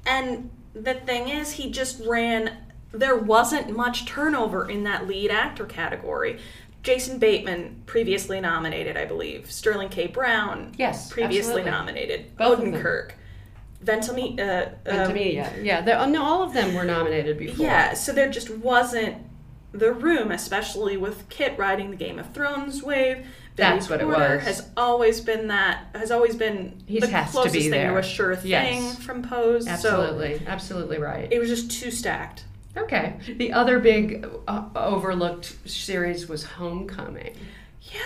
and 0.05 0.49
the 0.73 0.93
thing 0.93 1.29
is, 1.29 1.51
he 1.53 1.71
just 1.71 2.01
ran. 2.05 2.57
There 2.91 3.17
wasn't 3.17 3.75
much 3.75 4.05
turnover 4.05 4.69
in 4.69 4.83
that 4.83 5.07
lead 5.07 5.31
actor 5.31 5.65
category. 5.65 6.39
Jason 6.83 7.17
Bateman, 7.17 7.81
previously 7.87 8.39
nominated, 8.39 8.95
I 8.95 9.05
believe. 9.05 9.51
Sterling 9.51 9.89
K. 9.89 10.05
Brown, 10.05 10.71
Yes, 10.77 11.11
previously 11.11 11.61
absolutely. 11.61 11.71
nominated. 11.71 12.37
Both 12.37 12.59
them. 12.59 12.73
Odenkirk, 12.73 13.11
Ventimiglia. 13.83 14.75
Uh, 14.85 14.89
um, 14.91 14.95
Ventimiglia, 14.97 15.51
yeah, 15.63 16.05
no, 16.05 16.23
all 16.23 16.43
of 16.43 16.53
them 16.53 16.73
were 16.75 16.83
nominated 16.85 17.37
before. 17.39 17.65
yeah, 17.65 17.93
so 17.95 18.11
there 18.13 18.29
just 18.29 18.49
wasn't 18.51 19.17
the 19.79 19.93
room, 19.93 20.31
especially 20.31 20.97
with 20.97 21.27
Kit 21.29 21.57
riding 21.57 21.89
the 21.91 21.95
Game 21.97 22.19
of 22.19 22.31
Thrones 22.33 22.81
wave. 22.83 23.25
That's 23.55 23.87
Billy 23.87 24.03
what 24.05 24.17
it 24.17 24.19
was. 24.19 24.43
Has 24.43 24.69
always 24.75 25.21
been 25.21 25.47
that. 25.47 25.85
Has 25.95 26.11
always 26.11 26.35
been 26.35 26.81
He 26.87 26.99
the 26.99 27.07
has 27.07 27.27
to 27.27 27.31
closest 27.31 27.53
be 27.53 27.61
thing 27.61 27.71
there. 27.71 27.91
to 27.91 27.97
a 27.97 28.03
sure 28.03 28.35
thing 28.35 28.51
Yes. 28.51 28.97
from 29.01 29.21
Pose. 29.23 29.67
absolutely, 29.67 30.41
absolutely 30.45 30.97
right. 30.97 31.31
It 31.31 31.39
was 31.39 31.47
just 31.49 31.71
too 31.71 31.89
stacked. 31.91 32.43
Okay. 32.77 33.15
The 33.37 33.53
other 33.53 33.79
big 33.79 34.27
uh, 34.47 34.65
overlooked 34.75 35.55
series 35.69 36.27
was 36.27 36.43
Homecoming. 36.43 37.33
Yeah. 37.93 38.01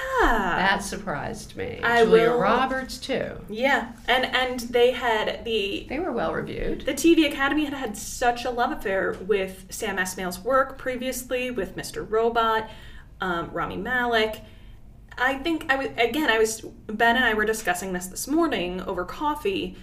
That 0.58 0.84
surprised 0.84 1.56
me. 1.56 1.80
I 1.84 2.04
Julia 2.04 2.32
will- 2.32 2.40
Roberts 2.40 2.98
too. 2.98 3.38
yeah, 3.50 3.94
and 4.08 4.26
and 4.26 4.60
they 4.62 4.92
had 4.92 5.44
the 5.46 5.86
They 5.90 6.00
were 6.00 6.12
well 6.12 6.34
reviewed. 6.34 6.82
The 6.82 6.94
TV 6.94 7.26
Academy 7.32 7.64
had 7.66 7.74
had 7.74 7.98
such 7.98 8.46
a 8.46 8.50
love 8.50 8.72
affair 8.72 9.16
with 9.26 9.66
Sam 9.70 9.98
Esmail's 9.98 10.40
work 10.40 10.78
previously, 10.78 11.50
with 11.52 11.76
Mr. 11.76 12.06
Robot, 12.10 12.70
um, 13.22 13.50
Rami 13.52 13.78
Malek. 13.78 14.42
I 15.18 15.36
think 15.36 15.66
I 15.70 15.76
was 15.78 15.88
again. 15.98 16.30
I 16.30 16.38
was 16.40 16.62
Ben 16.88 17.16
and 17.16 17.26
I 17.26 17.34
were 17.34 17.46
discussing 17.46 17.94
this 17.94 18.08
this 18.08 18.28
morning 18.28 18.82
over 18.82 19.06
coffee, 19.06 19.78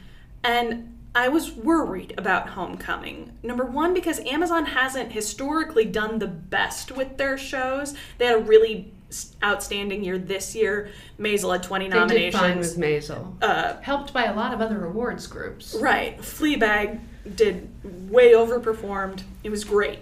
and 0.45 0.93
I 1.15 1.29
was 1.29 1.53
worried 1.53 2.13
about 2.19 2.51
Homecoming. 2.51 3.33
Number 3.43 3.65
one, 3.65 3.95
because 3.95 4.21
Amazon 4.21 4.67
hasn't 4.67 5.13
historically 5.13 5.87
done 5.87 6.19
the 6.19 6.27
best 6.27 6.93
with 6.93 7.17
their 7.17 7.39
shows. 7.39 7.95
They 8.19 8.27
had 8.27 8.35
a 8.37 8.39
really 8.39 8.93
outstanding 9.43 10.05
year 10.05 10.19
this 10.19 10.55
year. 10.55 10.91
Maisel 11.19 11.53
had 11.53 11.63
twenty 11.63 11.87
They 11.87 11.91
did 11.95 11.99
nominations. 12.01 12.41
fine 12.43 12.59
with 12.59 12.77
Maisel. 12.79 13.35
Uh, 13.43 13.77
Helped 13.81 14.13
by 14.13 14.25
a 14.25 14.35
lot 14.35 14.53
of 14.53 14.61
other 14.61 14.85
awards 14.85 15.27
groups. 15.27 15.75
Right. 15.81 16.19
Fleabag 16.19 17.01
did 17.35 17.69
way 18.11 18.33
overperformed. 18.33 19.23
It 19.45 19.51
was 19.51 19.65
great. 19.65 20.01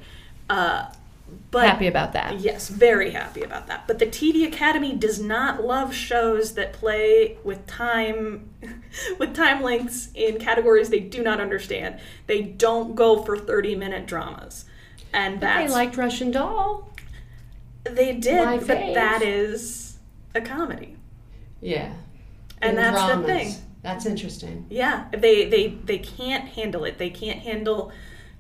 Uh, 0.48 0.86
but 1.50 1.66
Happy 1.66 1.86
about 1.86 2.12
that. 2.12 2.38
yes, 2.40 2.68
very 2.68 3.10
happy 3.10 3.42
about 3.42 3.66
that. 3.66 3.86
But 3.86 3.98
the 3.98 4.06
TV 4.06 4.46
Academy 4.46 4.94
does 4.94 5.20
not 5.20 5.64
love 5.64 5.94
shows 5.94 6.54
that 6.54 6.72
play 6.74 7.38
with 7.42 7.66
time 7.66 8.50
with 9.18 9.34
time 9.34 9.62
lengths 9.62 10.10
in 10.14 10.38
categories 10.38 10.90
they 10.90 11.00
do 11.00 11.22
not 11.22 11.40
understand. 11.40 11.98
They 12.26 12.42
don't 12.42 12.94
go 12.94 13.22
for 13.22 13.36
30-minute 13.36 14.06
dramas. 14.06 14.64
And 15.12 15.40
They 15.40 15.68
liked 15.68 15.96
Russian 15.96 16.30
Doll. 16.30 16.90
They 17.84 18.12
did, 18.14 18.44
My 18.44 18.58
but 18.58 18.66
fave. 18.78 18.94
that 18.94 19.22
is 19.22 19.98
a 20.34 20.40
comedy. 20.40 20.96
Yeah. 21.60 21.92
And 22.60 22.70
In 22.70 22.76
that's 22.76 23.14
the 23.16 23.22
thing. 23.24 23.54
That's 23.82 24.06
interesting. 24.06 24.66
Yeah, 24.70 25.06
they 25.12 25.44
they 25.48 25.68
they 25.68 25.98
can't 25.98 26.48
handle 26.48 26.84
it. 26.84 26.96
They 26.98 27.10
can't 27.10 27.40
handle 27.40 27.92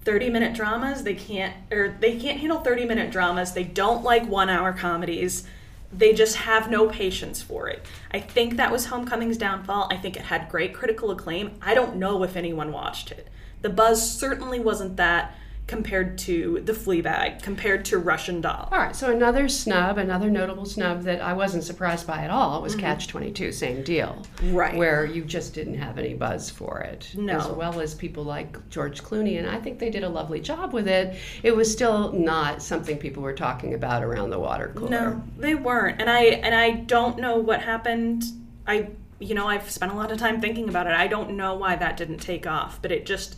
30 0.04 0.30
minute 0.30 0.54
dramas. 0.54 1.02
They 1.04 1.14
can't 1.14 1.54
or 1.70 1.96
they 2.00 2.18
can't 2.18 2.40
handle 2.40 2.60
30 2.60 2.86
minute 2.86 3.10
dramas. 3.10 3.52
They 3.52 3.64
don't 3.64 4.02
like 4.02 4.26
1 4.26 4.48
hour 4.48 4.72
comedies. 4.72 5.44
They 5.92 6.12
just 6.12 6.36
have 6.36 6.70
no 6.70 6.88
patience 6.88 7.40
for 7.42 7.68
it. 7.68 7.84
I 8.10 8.18
think 8.20 8.56
that 8.56 8.72
was 8.72 8.86
Homecoming's 8.86 9.36
downfall. 9.36 9.88
I 9.90 9.96
think 9.96 10.16
it 10.16 10.22
had 10.22 10.48
great 10.48 10.74
critical 10.74 11.10
acclaim. 11.10 11.52
I 11.62 11.74
don't 11.74 11.96
know 11.96 12.22
if 12.24 12.36
anyone 12.36 12.72
watched 12.72 13.12
it. 13.12 13.28
The 13.62 13.70
buzz 13.70 14.18
certainly 14.18 14.58
wasn't 14.58 14.96
that 14.96 15.36
compared 15.66 16.18
to 16.18 16.60
The 16.64 16.72
Fleabag, 16.72 17.42
compared 17.42 17.86
to 17.86 17.98
Russian 17.98 18.42
Doll. 18.42 18.68
All 18.70 18.78
right, 18.78 18.94
so 18.94 19.10
another 19.10 19.48
snub, 19.48 19.96
another 19.96 20.30
notable 20.30 20.66
snub 20.66 21.02
that 21.02 21.22
I 21.22 21.32
wasn't 21.32 21.64
surprised 21.64 22.06
by 22.06 22.22
at 22.22 22.30
all 22.30 22.60
was 22.60 22.76
Catch 22.76 23.08
22, 23.08 23.50
same 23.50 23.82
deal. 23.82 24.22
Mm-hmm. 24.36 24.54
Right. 24.54 24.76
Where 24.76 25.06
you 25.06 25.24
just 25.24 25.54
didn't 25.54 25.78
have 25.78 25.98
any 25.98 26.12
buzz 26.12 26.50
for 26.50 26.80
it. 26.80 27.12
No. 27.16 27.38
As 27.38 27.48
well 27.48 27.80
as 27.80 27.94
people 27.94 28.24
like 28.24 28.68
George 28.68 29.02
Clooney, 29.02 29.38
and 29.38 29.48
I 29.48 29.58
think 29.58 29.78
they 29.78 29.90
did 29.90 30.04
a 30.04 30.08
lovely 30.08 30.40
job 30.40 30.74
with 30.74 30.86
it. 30.86 31.16
It 31.42 31.56
was 31.56 31.72
still 31.72 32.12
not 32.12 32.62
something 32.62 32.98
people 32.98 33.22
were 33.22 33.32
talking 33.32 33.72
about 33.72 34.02
around 34.02 34.30
the 34.30 34.38
water 34.38 34.72
cooler. 34.74 34.90
No, 34.90 35.22
they 35.38 35.54
weren't. 35.54 36.00
And 36.00 36.10
I 36.10 36.24
and 36.24 36.54
I 36.54 36.72
don't 36.72 37.18
know 37.18 37.38
what 37.38 37.62
happened. 37.62 38.24
I 38.66 38.90
you 39.18 39.34
know, 39.34 39.46
I've 39.46 39.70
spent 39.70 39.92
a 39.92 39.94
lot 39.94 40.10
of 40.10 40.18
time 40.18 40.40
thinking 40.40 40.68
about 40.68 40.86
it. 40.86 40.92
I 40.92 41.06
don't 41.06 41.36
know 41.36 41.54
why 41.54 41.76
that 41.76 41.96
didn't 41.96 42.18
take 42.18 42.46
off, 42.46 42.82
but 42.82 42.92
it 42.92 43.06
just 43.06 43.36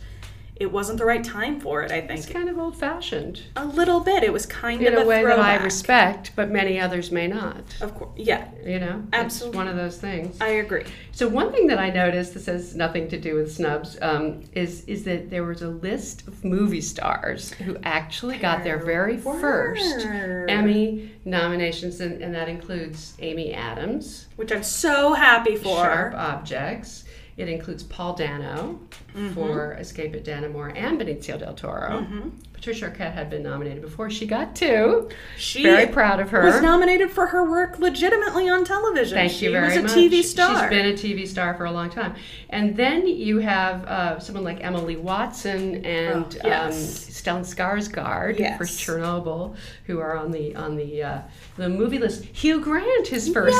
it 0.59 0.71
wasn't 0.71 0.97
the 0.97 1.05
right 1.05 1.23
time 1.23 1.59
for 1.59 1.83
it. 1.83 1.91
I 1.91 2.01
think 2.01 2.19
It's 2.19 2.29
kind 2.29 2.49
of 2.49 2.57
old 2.57 2.75
fashioned 2.75 3.41
a 3.55 3.65
little 3.65 3.99
bit. 3.99 4.23
It 4.23 4.33
was 4.33 4.45
kind 4.45 4.81
in 4.81 4.93
of 4.93 5.03
a 5.03 5.05
way 5.05 5.23
that 5.23 5.39
I 5.39 5.63
respect, 5.63 6.31
but 6.35 6.49
many 6.49 6.79
others 6.79 7.11
may 7.11 7.27
not. 7.27 7.63
Of 7.81 7.95
course, 7.95 8.11
yeah, 8.15 8.47
You 8.65 8.79
know, 8.79 9.03
Absolutely. 9.13 9.49
It's 9.49 9.55
one 9.57 9.67
of 9.67 9.75
those 9.75 9.97
things. 9.97 10.39
I 10.41 10.47
agree. 10.47 10.83
So 11.11 11.27
one 11.27 11.51
thing 11.51 11.67
that 11.67 11.79
I 11.79 11.89
noticed, 11.89 12.33
this 12.33 12.45
has 12.47 12.75
nothing 12.75 13.07
to 13.09 13.19
do 13.19 13.35
with 13.35 13.53
snubs, 13.53 13.97
um, 14.01 14.43
is 14.53 14.83
is 14.85 15.03
that 15.03 15.29
there 15.29 15.43
was 15.43 15.61
a 15.61 15.69
list 15.69 16.27
of 16.27 16.43
movie 16.43 16.81
stars 16.81 17.51
who 17.53 17.77
actually 17.83 18.37
got 18.37 18.63
their 18.63 18.77
very 18.79 19.17
first. 19.17 20.05
Emmy 20.49 21.11
nominations, 21.25 21.99
and, 22.01 22.21
and 22.21 22.33
that 22.33 22.49
includes 22.49 23.13
Amy 23.19 23.53
Adams, 23.53 24.27
Which 24.37 24.51
I'm 24.51 24.63
so 24.63 25.13
happy 25.13 25.55
for. 25.55 25.75
Sharp 25.83 26.13
Objects. 26.15 27.03
It 27.37 27.47
includes 27.49 27.83
Paul 27.83 28.13
Dano 28.15 28.79
Mm-hmm. 29.15 29.33
for 29.33 29.73
Escape 29.73 30.13
at 30.13 30.23
Dannemora 30.25 30.75
and 30.77 30.99
Benicio 31.01 31.39
del 31.39 31.55
Toro. 31.55 32.05
Patricia 32.53 32.87
Arquette 32.91 33.13
had 33.13 33.31
been 33.31 33.41
nominated 33.41 33.81
before. 33.81 34.11
She 34.11 34.27
got 34.27 34.55
two. 34.55 35.09
She 35.37 35.63
very 35.63 35.87
proud 35.87 36.19
of 36.19 36.29
her. 36.29 36.43
Was 36.45 36.61
nominated 36.61 37.09
for 37.09 37.25
her 37.27 37.49
work 37.49 37.79
legitimately 37.79 38.47
on 38.47 38.63
television. 38.63 39.15
Thank 39.17 39.31
she 39.31 39.45
you 39.45 39.51
very 39.53 39.67
much. 39.81 39.91
She 39.93 40.03
was 40.07 40.13
a 40.13 40.17
TV 40.17 40.23
star. 40.23 40.61
She's 40.61 40.69
been 40.69 40.85
a 40.85 40.93
TV 40.93 41.27
star 41.27 41.55
for 41.55 41.65
a 41.65 41.71
long 41.71 41.89
time. 41.89 42.13
And 42.49 42.75
then 42.75 43.07
you 43.07 43.39
have 43.39 43.85
uh, 43.85 44.19
someone 44.19 44.43
like 44.43 44.63
Emily 44.63 44.97
Watson 44.97 45.83
and 45.83 46.37
Oh, 46.43 46.47
yes. 46.47 47.07
um, 47.27 47.41
Stellan 47.41 47.41
Skarsgård 47.41 48.37
Yes. 48.37 48.57
for 48.59 48.65
Chernobyl, 48.65 49.55
who 49.85 49.99
are 49.99 50.15
on 50.15 50.29
the 50.31 50.55
on 50.55 50.75
the 50.75 51.01
uh, 51.01 51.21
the 51.55 51.69
movie 51.69 51.97
list. 51.97 52.23
Hugh 52.25 52.59
Grant, 52.61 53.07
his 53.07 53.29
first, 53.29 53.57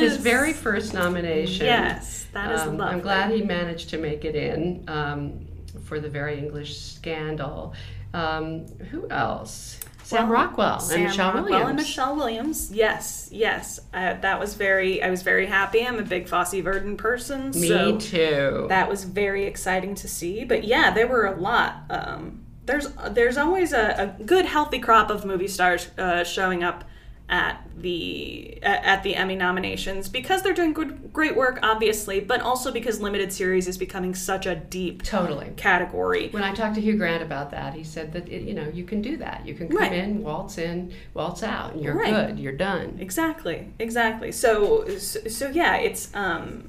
his 0.00 0.18
very 0.18 0.52
first 0.52 0.92
nomination. 0.92 1.64
Yes, 1.66 2.21
that 2.32 2.52
is 2.52 2.60
Um, 2.62 2.76
lovely. 2.78 2.94
I'm 2.94 3.00
glad 3.00 3.30
he 3.30 3.42
managed 3.42 3.90
to 3.90 3.98
make 3.98 4.24
it 4.24 4.34
in 4.34 4.84
um, 4.88 5.46
for 5.84 6.00
the 6.00 6.08
Very 6.08 6.38
English 6.38 6.78
Scandal. 6.78 7.74
Um, 8.14 8.66
who 8.90 9.08
else? 9.10 9.78
Sam 10.04 10.28
Well, 10.28 10.32
Rockwell 10.32 10.80
Sam 10.80 10.96
and 10.98 11.04
Michelle 11.06 11.26
Rockwell 11.32 11.44
Williams. 11.44 11.68
and 11.68 11.76
Michelle 11.78 12.16
Williams. 12.16 12.70
Yes, 12.72 13.28
yes. 13.32 13.80
Uh, 13.94 14.14
that 14.20 14.38
was 14.38 14.54
very. 14.54 15.02
I 15.02 15.08
was 15.10 15.22
very 15.22 15.46
happy. 15.46 15.86
I'm 15.86 15.98
a 15.98 16.02
big 16.02 16.28
Fosse 16.28 16.54
Verdon 16.60 16.96
person. 16.96 17.50
Me 17.52 17.68
so 17.68 17.96
too. 17.98 18.66
That 18.68 18.88
was 18.90 19.04
very 19.04 19.44
exciting 19.46 19.94
to 19.96 20.08
see. 20.08 20.44
But 20.44 20.64
yeah, 20.64 20.90
there 20.92 21.06
were 21.06 21.26
a 21.26 21.40
lot. 21.40 21.84
Um, 21.88 22.42
there's 22.66 22.88
there's 23.10 23.38
always 23.38 23.72
a, 23.72 24.14
a 24.18 24.22
good 24.24 24.44
healthy 24.44 24.78
crop 24.80 25.08
of 25.08 25.24
movie 25.24 25.48
stars 25.48 25.88
uh, 25.96 26.24
showing 26.24 26.62
up 26.62 26.84
at 27.32 27.66
the 27.78 28.62
at 28.62 29.02
the 29.02 29.16
Emmy 29.16 29.34
nominations 29.34 30.06
because 30.10 30.42
they're 30.42 30.52
doing 30.52 30.74
good 30.74 31.14
great 31.14 31.34
work, 31.34 31.58
obviously, 31.62 32.20
but 32.20 32.42
also 32.42 32.70
because 32.70 33.00
limited 33.00 33.32
series 33.32 33.66
is 33.66 33.78
becoming 33.78 34.14
such 34.14 34.44
a 34.44 34.54
deep 34.54 35.02
Totally. 35.02 35.50
category. 35.56 36.28
When 36.28 36.44
I 36.44 36.52
talked 36.52 36.74
to 36.74 36.80
Hugh 36.82 36.98
Grant 36.98 37.22
about 37.22 37.50
that, 37.52 37.72
he 37.72 37.84
said 37.84 38.12
that 38.12 38.28
it, 38.28 38.42
you 38.42 38.52
know 38.52 38.68
you 38.68 38.84
can 38.84 39.00
do 39.00 39.16
that. 39.16 39.46
You 39.46 39.54
can 39.54 39.68
come 39.68 39.78
Right. 39.78 39.92
in, 39.94 40.22
waltz 40.22 40.58
in, 40.58 40.92
waltz 41.14 41.42
out, 41.42 41.72
and 41.72 41.82
you're 41.82 41.94
Right. 41.94 42.28
good. 42.28 42.38
You're 42.38 42.52
done. 42.52 42.98
Exactly, 43.00 43.68
exactly. 43.78 44.30
So, 44.30 44.86
so, 44.98 45.20
so 45.26 45.48
yeah, 45.48 45.76
it's 45.76 46.14
um, 46.14 46.68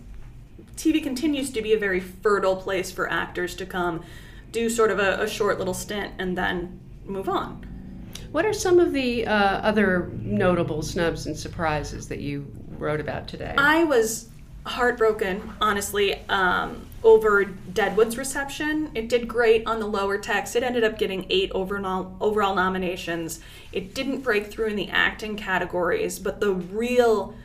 TV 0.77 1.03
continues 1.03 1.51
to 1.51 1.62
be 1.62 1.74
a 1.74 1.77
very 1.77 2.00
fertile 2.00 2.55
place 2.55 2.89
for 2.89 3.12
actors 3.12 3.53
to 3.55 3.65
come, 3.65 4.01
do 4.53 4.70
sort 4.70 4.91
of 4.91 5.00
a, 5.00 5.22
a 5.24 5.27
short 5.27 5.60
little 5.60 5.74
stint, 5.74 6.13
and 6.17 6.38
then 6.38 6.79
move 7.05 7.27
on. 7.27 7.67
What 8.33 8.47
are 8.47 8.53
some 8.53 8.79
of 8.79 8.93
the 8.93 9.27
uh, 9.27 9.31
other 9.31 10.09
notable 10.23 10.81
snubs 10.81 11.27
and 11.27 11.37
surprises 11.37 12.07
that 12.07 12.19
you 12.19 12.47
wrote 12.79 12.99
about 12.99 13.27
today? 13.27 13.53
I 13.55 13.83
was 13.83 14.27
heartbroken, 14.65 15.53
honestly, 15.61 16.15
um, 16.29 16.87
over 17.03 17.45
Deadwood's 17.45 18.17
reception. 18.17 18.89
It 18.95 19.07
did 19.07 19.27
great 19.27 19.67
on 19.67 19.79
the 19.79 19.85
lower 19.85 20.17
text. 20.17 20.55
It 20.55 20.63
ended 20.63 20.83
up 20.83 20.97
getting 20.97 21.27
eight 21.29 21.51
overall 21.51 22.17
overall 22.19 22.55
nominations. 22.55 23.39
It 23.71 23.93
didn't 23.93 24.21
break 24.21 24.47
through 24.47 24.69
in 24.69 24.77
the 24.77 24.89
acting 24.89 25.37
categories, 25.37 26.17
but 26.17 26.39
the 26.39 26.53
real 26.53 27.35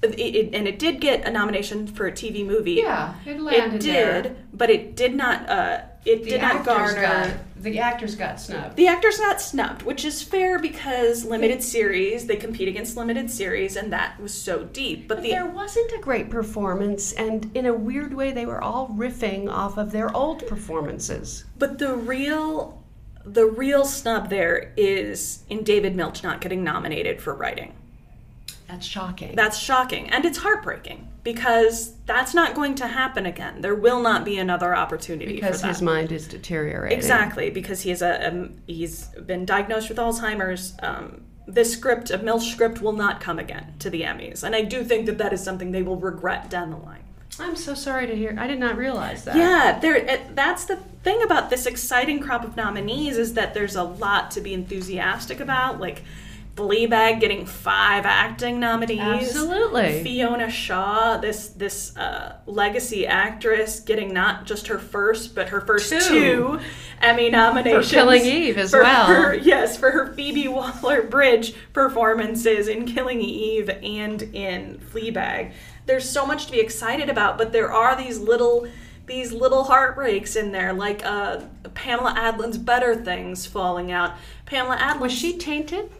it, 0.00 0.18
it, 0.18 0.54
and 0.54 0.66
it 0.66 0.78
did 0.78 1.02
get 1.02 1.28
a 1.28 1.30
nomination 1.30 1.86
for 1.86 2.06
a 2.06 2.12
TV 2.12 2.46
movie. 2.46 2.80
Yeah, 2.82 3.12
it 3.26 3.38
landed 3.38 3.82
there. 3.82 4.20
It 4.20 4.22
did, 4.22 4.24
there. 4.24 4.36
but 4.54 4.70
it 4.70 4.96
did 4.96 5.14
not. 5.14 5.46
Uh, 5.46 5.82
it 6.04 6.24
the 6.24 6.30
did 6.30 6.42
not 6.42 6.64
garner. 6.64 7.00
got 7.00 7.30
the 7.62 7.78
actors 7.78 8.16
got 8.16 8.40
snubbed. 8.40 8.74
The 8.74 8.88
actors 8.88 9.18
got 9.18 9.40
snubbed, 9.40 9.82
which 9.82 10.04
is 10.04 10.20
fair 10.20 10.58
because 10.58 11.24
limited 11.24 11.62
series, 11.62 12.26
they 12.26 12.34
compete 12.34 12.66
against 12.66 12.96
limited 12.96 13.30
series, 13.30 13.76
and 13.76 13.92
that 13.92 14.20
was 14.20 14.34
so 14.34 14.64
deep. 14.64 15.06
But, 15.06 15.22
the 15.22 15.30
there 15.30 15.46
wasn't 15.46 15.92
a 15.92 15.98
great 15.98 16.28
performance, 16.28 17.12
and 17.12 17.50
in 17.54 17.66
a 17.66 17.74
weird 17.74 18.14
way, 18.14 18.32
they 18.32 18.46
were 18.46 18.60
all 18.60 18.88
riffing 18.88 19.48
off 19.48 19.78
of 19.78 19.92
their 19.92 20.14
old 20.14 20.46
performances. 20.48 21.44
But 21.56 21.78
the 21.78 21.94
real 21.94 22.82
the 23.24 23.46
real 23.46 23.84
snub 23.84 24.28
there 24.28 24.72
is 24.76 25.44
in 25.48 25.62
David 25.62 25.94
Milch 25.94 26.24
not 26.24 26.40
getting 26.40 26.64
nominated 26.64 27.22
for 27.22 27.32
writing. 27.32 27.72
That's 28.66 28.84
shocking. 28.84 29.36
That's 29.36 29.56
shocking 29.56 30.10
and 30.10 30.24
it's 30.24 30.38
heartbreaking 30.38 31.11
because 31.24 31.94
that's 32.04 32.34
not 32.34 32.54
going 32.54 32.74
to 32.76 32.86
happen 32.86 33.26
again. 33.26 33.60
There 33.60 33.74
will 33.74 34.00
not 34.00 34.24
be 34.24 34.38
another 34.38 34.74
opportunity 34.74 35.34
because 35.34 35.60
for 35.60 35.66
that. 35.66 35.68
his 35.68 35.82
mind 35.82 36.12
is 36.12 36.26
deteriorating. 36.26 36.96
Exactly, 36.96 37.50
because 37.50 37.82
he 37.82 37.90
is 37.90 38.02
a 38.02 38.28
um, 38.28 38.56
he's 38.66 39.06
been 39.26 39.44
diagnosed 39.44 39.88
with 39.88 39.98
Alzheimer's. 39.98 40.74
Um, 40.80 41.22
this 41.46 41.72
script, 41.72 42.10
a 42.10 42.18
Milch 42.18 42.50
script, 42.50 42.80
will 42.80 42.92
not 42.92 43.20
come 43.20 43.38
again 43.38 43.74
to 43.80 43.90
the 43.90 44.02
Emmys, 44.02 44.42
and 44.42 44.54
I 44.54 44.62
do 44.62 44.84
think 44.84 45.06
that 45.06 45.18
that 45.18 45.32
is 45.32 45.42
something 45.42 45.72
they 45.72 45.82
will 45.82 45.96
regret 45.96 46.48
down 46.48 46.70
the 46.70 46.76
line. 46.76 47.02
I'm 47.40 47.56
so 47.56 47.74
sorry 47.74 48.06
to 48.06 48.14
hear. 48.14 48.36
I 48.38 48.46
did 48.46 48.58
not 48.58 48.76
realize 48.76 49.24
that. 49.24 49.36
Yeah, 49.36 49.78
there. 49.80 49.96
It, 49.96 50.36
that's 50.36 50.66
the 50.66 50.76
thing 50.76 51.22
about 51.22 51.50
this 51.50 51.66
exciting 51.66 52.20
crop 52.20 52.44
of 52.44 52.56
nominees 52.56 53.16
is 53.16 53.34
that 53.34 53.54
there's 53.54 53.74
a 53.74 53.82
lot 53.82 54.30
to 54.32 54.40
be 54.40 54.52
enthusiastic 54.52 55.40
about. 55.40 55.80
Like 55.80 56.02
Fleabag 56.54 57.18
getting 57.18 57.46
five 57.46 58.04
acting 58.04 58.60
nominees. 58.60 59.00
Absolutely. 59.00 60.02
Fiona 60.02 60.50
Shaw, 60.50 61.16
this 61.16 61.48
this 61.48 61.96
uh, 61.96 62.36
legacy 62.46 63.06
actress, 63.06 63.80
getting 63.80 64.12
not 64.12 64.44
just 64.44 64.66
her 64.66 64.78
first, 64.78 65.34
but 65.34 65.48
her 65.48 65.62
first 65.62 65.88
Two. 65.90 65.98
two, 66.00 66.60
Emmy 67.00 67.30
nominations 67.30 67.88
For 67.88 67.94
Killing 67.94 68.22
Eve 68.26 68.58
as 68.58 68.72
well. 68.74 69.06
her- 69.06 69.34
yes, 69.34 69.78
for 69.78 69.90
her 69.90 70.12
Phoebe 70.12 70.46
Waller-Bridge 70.48 71.54
performances 71.72 72.68
in 72.68 72.84
Killing 72.84 73.22
Eve 73.22 73.70
and 73.82 74.20
in 74.22 74.78
Fleabag. 74.92 75.52
There's 75.86 76.08
so 76.08 76.26
much 76.26 76.46
to 76.46 76.52
be 76.52 76.60
excited 76.60 77.08
about, 77.08 77.38
but 77.38 77.52
there 77.52 77.72
are 77.72 77.96
these 77.96 78.18
little 78.18 78.66
these 79.06 79.32
little 79.32 79.64
heartbreaks 79.64 80.36
in 80.36 80.52
there, 80.52 80.72
like 80.72 81.04
uh, 81.04 81.40
Pamela 81.74 82.14
Adlon's 82.14 82.58
Better 82.58 82.94
Things 82.94 83.46
falling 83.46 83.90
out. 83.90 84.12
Pamela 84.46 84.76
Adlon 84.76 85.00
Was 85.00 85.12
she 85.12 85.38
tainted? 85.38 85.90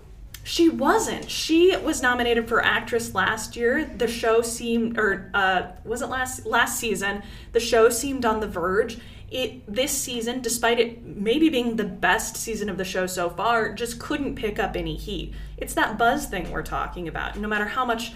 She 0.44 0.68
wasn't. 0.68 1.30
She 1.30 1.76
was 1.76 2.02
nominated 2.02 2.48
for 2.48 2.64
actress 2.64 3.14
last 3.14 3.54
year. 3.56 3.84
The 3.84 4.08
show 4.08 4.42
seemed, 4.42 4.98
or 4.98 5.30
uh, 5.34 5.68
was 5.84 6.02
it 6.02 6.08
last 6.08 6.46
last 6.46 6.78
season? 6.80 7.22
The 7.52 7.60
show 7.60 7.88
seemed 7.88 8.24
on 8.24 8.40
the 8.40 8.48
verge. 8.48 8.98
It 9.30 9.72
this 9.72 9.92
season, 9.92 10.42
despite 10.42 10.80
it 10.80 11.04
maybe 11.04 11.48
being 11.48 11.76
the 11.76 11.84
best 11.84 12.36
season 12.36 12.68
of 12.68 12.76
the 12.76 12.84
show 12.84 13.06
so 13.06 13.30
far, 13.30 13.72
just 13.72 13.98
couldn't 14.00 14.34
pick 14.34 14.58
up 14.58 14.76
any 14.76 14.96
heat. 14.96 15.32
It's 15.56 15.74
that 15.74 15.96
buzz 15.96 16.26
thing 16.26 16.50
we're 16.50 16.62
talking 16.62 17.08
about. 17.08 17.38
No 17.38 17.48
matter 17.48 17.66
how 17.66 17.84
much 17.84 18.12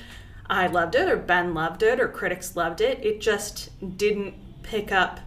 I 0.48 0.66
loved 0.66 0.94
it, 0.94 1.08
or 1.08 1.16
Ben 1.16 1.54
loved 1.54 1.82
it, 1.82 2.00
or 2.00 2.08
critics 2.08 2.56
loved 2.56 2.80
it, 2.80 3.04
it 3.04 3.20
just 3.20 3.70
didn't 3.96 4.34
pick 4.62 4.90
up 4.90 5.20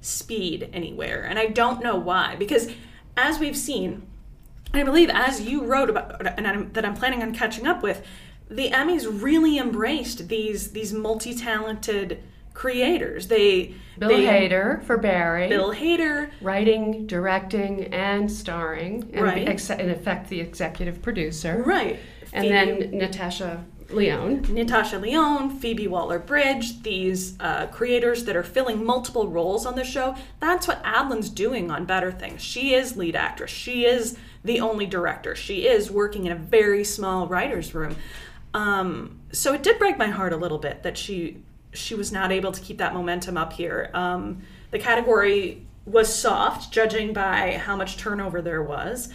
speed 0.00 0.70
anywhere. 0.72 1.22
And 1.22 1.38
I 1.38 1.46
don't 1.46 1.82
know 1.82 1.96
why. 1.96 2.34
Because 2.36 2.70
as 3.16 3.38
we've 3.38 3.56
seen, 3.56 4.06
I 4.74 4.82
believe, 4.82 5.08
as 5.10 5.40
you 5.40 5.64
wrote 5.64 5.88
about, 5.90 6.26
and 6.38 6.46
I'm, 6.46 6.72
that 6.72 6.84
I'm 6.84 6.94
planning 6.94 7.22
on 7.22 7.34
catching 7.34 7.66
up 7.66 7.82
with, 7.82 8.04
the 8.50 8.70
Emmys 8.70 9.06
really 9.22 9.58
embraced 9.58 10.28
these 10.28 10.72
these 10.72 10.92
multi-talented 10.92 12.22
creators. 12.54 13.28
They 13.28 13.74
Bill 13.98 14.08
they, 14.08 14.24
Hader 14.24 14.82
for 14.84 14.96
Barry. 14.96 15.48
Bill 15.48 15.72
Hader, 15.74 16.30
writing, 16.40 17.06
directing, 17.06 17.84
and 17.92 18.30
starring, 18.30 19.10
and 19.12 19.24
Right. 19.24 19.48
ex- 19.48 19.70
in 19.70 19.90
effect 19.90 20.28
the 20.28 20.40
executive 20.40 21.02
producer. 21.02 21.62
right? 21.66 21.98
And 22.32 22.44
Phoebe- 22.44 22.86
then 22.88 22.98
Natasha 22.98 23.64
Lyonne. 23.90 24.44
Natasha 24.48 24.98
Lyonne, 24.98 25.50
Phoebe 25.58 25.86
Waller 25.86 26.18
Bridge, 26.18 26.82
these 26.82 27.36
uh, 27.40 27.66
creators 27.66 28.24
that 28.24 28.36
are 28.36 28.42
filling 28.42 28.84
multiple 28.84 29.28
roles 29.28 29.64
on 29.64 29.74
the 29.76 29.84
show. 29.84 30.14
That's 30.40 30.66
what 30.68 30.80
Adlon's 30.84 31.30
doing 31.30 31.70
on 31.70 31.84
Better 31.84 32.10
Things. 32.12 32.42
She 32.42 32.74
is 32.74 32.96
lead 32.96 33.14
actress. 33.16 33.50
She 33.50 33.84
is 33.86 34.16
the 34.46 34.60
only 34.60 34.86
director. 34.86 35.34
She 35.34 35.66
is 35.66 35.90
working 35.90 36.24
in 36.26 36.32
a 36.32 36.36
very 36.36 36.84
small 36.84 37.26
writer's 37.26 37.74
room. 37.74 37.96
Um, 38.54 39.20
so 39.32 39.52
it 39.52 39.62
did 39.62 39.78
break 39.78 39.98
my 39.98 40.06
heart 40.06 40.32
a 40.32 40.36
little 40.36 40.58
bit 40.58 40.82
that 40.82 40.96
she 40.96 41.42
she 41.72 41.94
was 41.94 42.10
not 42.10 42.32
able 42.32 42.52
to 42.52 42.60
keep 42.62 42.78
that 42.78 42.94
momentum 42.94 43.36
up 43.36 43.52
here. 43.52 43.90
Um, 43.92 44.42
the 44.70 44.78
category 44.78 45.66
was 45.84 46.12
soft, 46.12 46.72
judging 46.72 47.12
by 47.12 47.60
how 47.62 47.76
much 47.76 47.98
turnover 47.98 48.40
there 48.40 48.62
was, 48.62 49.10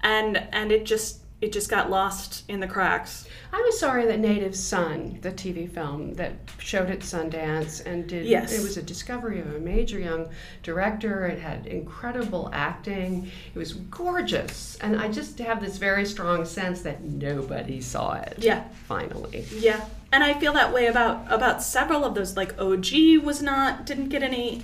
and 0.00 0.36
and 0.52 0.70
it 0.70 0.84
just 0.84 1.23
it 1.40 1.52
just 1.52 1.68
got 1.68 1.90
lost 1.90 2.44
in 2.48 2.60
the 2.60 2.66
cracks. 2.66 3.26
I 3.52 3.60
was 3.60 3.78
sorry 3.78 4.06
that 4.06 4.18
Native 4.18 4.56
Son, 4.56 5.18
the 5.20 5.30
TV 5.30 5.68
film 5.70 6.14
that 6.14 6.32
showed 6.58 6.88
at 6.90 7.00
Sundance 7.00 7.84
and 7.84 8.06
did 8.06 8.24
Yes. 8.24 8.52
it 8.52 8.62
was 8.62 8.76
a 8.78 8.82
discovery 8.82 9.40
of 9.40 9.54
a 9.54 9.58
major 9.58 9.98
young 9.98 10.28
director. 10.62 11.26
It 11.26 11.38
had 11.40 11.66
incredible 11.66 12.48
acting. 12.52 13.30
It 13.54 13.58
was 13.58 13.74
gorgeous. 13.74 14.78
And 14.80 14.98
I 14.98 15.08
just 15.08 15.38
have 15.40 15.60
this 15.60 15.76
very 15.76 16.06
strong 16.06 16.44
sense 16.46 16.80
that 16.82 17.02
nobody 17.04 17.80
saw 17.80 18.14
it. 18.14 18.36
Yeah. 18.38 18.64
Finally. 18.88 19.44
Yeah, 19.54 19.84
and 20.12 20.22
I 20.24 20.34
feel 20.34 20.52
that 20.54 20.72
way 20.72 20.86
about 20.86 21.30
about 21.30 21.62
several 21.62 22.04
of 22.04 22.14
those. 22.14 22.36
Like 22.36 22.58
OG 22.60 23.18
was 23.22 23.42
not 23.42 23.84
didn't 23.86 24.08
get 24.08 24.22
any 24.22 24.62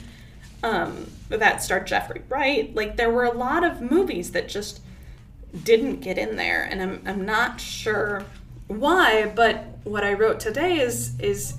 um, 0.62 1.10
that 1.28 1.62
starred 1.62 1.86
Jeffrey 1.86 2.22
Wright. 2.28 2.74
Like 2.74 2.96
there 2.96 3.10
were 3.10 3.24
a 3.24 3.32
lot 3.32 3.64
of 3.64 3.80
movies 3.82 4.32
that 4.32 4.48
just 4.48 4.80
didn't 5.64 6.00
get 6.00 6.18
in 6.18 6.36
there, 6.36 6.64
and 6.64 6.82
I'm 6.82 7.02
I'm 7.06 7.24
not 7.24 7.60
sure 7.60 8.24
why. 8.68 9.32
But 9.34 9.78
what 9.84 10.04
I 10.04 10.14
wrote 10.14 10.40
today 10.40 10.80
is 10.80 11.18
is 11.20 11.54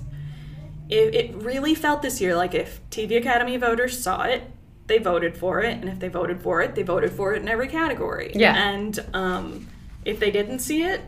it, 0.88 1.14
it 1.14 1.34
really 1.36 1.74
felt 1.74 2.02
this 2.02 2.20
year 2.20 2.36
like 2.36 2.54
if 2.54 2.80
TV 2.90 3.16
Academy 3.16 3.56
voters 3.56 4.02
saw 4.02 4.22
it, 4.24 4.50
they 4.86 4.98
voted 4.98 5.36
for 5.36 5.60
it, 5.60 5.78
and 5.78 5.88
if 5.88 5.98
they 5.98 6.08
voted 6.08 6.42
for 6.42 6.60
it, 6.60 6.74
they 6.74 6.82
voted 6.82 7.12
for 7.12 7.34
it 7.34 7.42
in 7.42 7.48
every 7.48 7.68
category. 7.68 8.32
Yeah. 8.34 8.54
and 8.54 8.98
um, 9.14 9.68
if 10.04 10.18
they 10.20 10.30
didn't 10.30 10.58
see 10.58 10.82
it, 10.82 11.00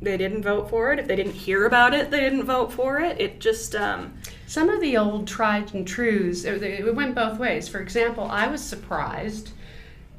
they 0.00 0.16
didn't 0.16 0.42
vote 0.42 0.68
for 0.70 0.92
it. 0.92 0.98
If 0.98 1.06
they 1.06 1.16
didn't 1.16 1.34
hear 1.34 1.66
about 1.66 1.94
it, 1.94 2.10
they 2.10 2.20
didn't 2.20 2.44
vote 2.44 2.72
for 2.72 3.00
it. 3.00 3.20
It 3.20 3.40
just 3.40 3.74
um, 3.74 4.14
Some 4.46 4.68
of 4.68 4.80
the 4.80 4.96
old 4.96 5.28
tried 5.28 5.74
and 5.74 5.86
trues, 5.86 6.44
it, 6.44 6.62
it 6.62 6.94
went 6.94 7.14
both 7.14 7.38
ways. 7.38 7.68
For 7.68 7.80
example, 7.80 8.24
I 8.24 8.46
was 8.46 8.62
surprised. 8.62 9.50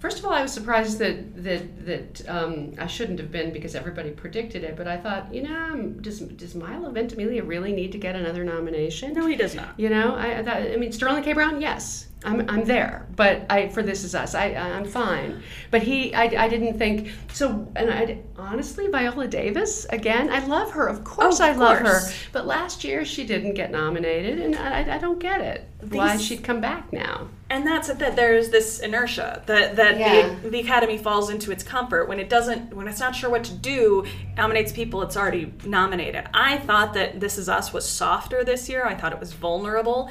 First 0.03 0.19
of 0.19 0.25
all, 0.25 0.33
I 0.33 0.41
was 0.41 0.51
surprised 0.51 0.99
that 0.99 1.41
that 1.45 1.85
that 1.85 2.29
um, 2.29 2.73
I 2.77 2.87
shouldn't 2.87 3.19
have 3.19 3.31
been 3.31 3.53
because 3.53 3.73
everybody 3.73 4.11
predicted 4.11 4.65
it. 4.65 4.75
But 4.75 4.85
I 4.85 4.97
thought, 4.97 5.33
you 5.33 5.43
know, 5.43 5.55
um, 5.55 6.01
does 6.01 6.19
does 6.19 6.55
Milo 6.55 6.91
Ventimiglia 6.91 7.41
really 7.41 7.71
need 7.71 7.93
to 7.93 7.97
get 7.97 8.13
another 8.13 8.43
nomination? 8.43 9.13
no, 9.13 9.25
he 9.27 9.37
does 9.37 9.55
not. 9.55 9.79
You 9.79 9.87
know, 9.87 10.13
I 10.15 10.39
I, 10.39 10.43
thought, 10.43 10.57
I 10.57 10.75
mean 10.75 10.91
Sterling 10.91 11.23
K. 11.23 11.31
Brown, 11.31 11.61
yes, 11.61 12.09
I'm 12.25 12.49
I'm 12.49 12.65
there, 12.65 13.07
but 13.15 13.45
I 13.49 13.69
for 13.69 13.81
This 13.81 14.03
Is 14.03 14.13
Us, 14.13 14.35
I 14.35 14.47
I'm 14.47 14.83
fine. 14.83 15.41
But 15.71 15.83
he, 15.83 16.13
I, 16.13 16.23
I 16.23 16.49
didn't 16.49 16.77
think 16.77 17.09
so. 17.31 17.71
And 17.77 17.89
I 17.89 18.19
honestly, 18.37 18.87
Viola 18.89 19.29
Davis 19.29 19.85
again, 19.85 20.29
I 20.29 20.45
love 20.45 20.71
her. 20.71 20.85
Of 20.85 21.05
course, 21.05 21.39
Oh, 21.39 21.45
I 21.45 21.51
of 21.51 21.57
love 21.59 21.77
her. 21.79 22.01
But 22.33 22.45
last 22.45 22.83
year 22.83 23.05
she 23.05 23.25
didn't 23.25 23.53
get 23.53 23.71
nominated, 23.71 24.39
and 24.39 24.53
I, 24.57 24.81
I- 24.81 24.95
I 24.95 24.97
don't 24.97 25.19
get 25.19 25.39
it. 25.39 25.65
Why 25.91 26.17
she'd 26.17 26.43
come 26.43 26.59
back 26.59 26.91
now? 26.91 27.27
And 27.53 27.67
that's 27.67 27.87
it. 27.89 27.99
That 27.99 28.15
there's 28.15 28.49
this 28.49 28.79
inertia 28.79 29.43
that 29.45 29.75
that 29.75 29.97
Yeah. 29.99 30.35
the, 30.41 30.49
the 30.49 30.59
academy 30.59 30.97
falls 30.97 31.29
into 31.29 31.51
its 31.51 31.63
comfort 31.63 32.07
when 32.09 32.19
it 32.19 32.27
doesn't 32.29 32.73
when 32.75 32.87
it's 32.87 32.99
not 32.99 33.15
sure 33.15 33.29
what 33.29 33.43
to 33.45 33.53
do. 33.53 34.05
Nominates 34.35 34.71
people 34.71 35.01
it's 35.03 35.15
already 35.15 35.53
nominated. 35.63 36.27
I 36.33 36.57
thought 36.57 36.93
that 36.95 37.19
This 37.19 37.37
Is 37.37 37.47
Us 37.49 37.71
was 37.71 37.87
softer 37.87 38.43
this 38.43 38.67
year. 38.69 38.83
I 38.85 38.95
thought 38.95 39.13
it 39.13 39.19
was 39.19 39.33
vulnerable. 39.33 40.09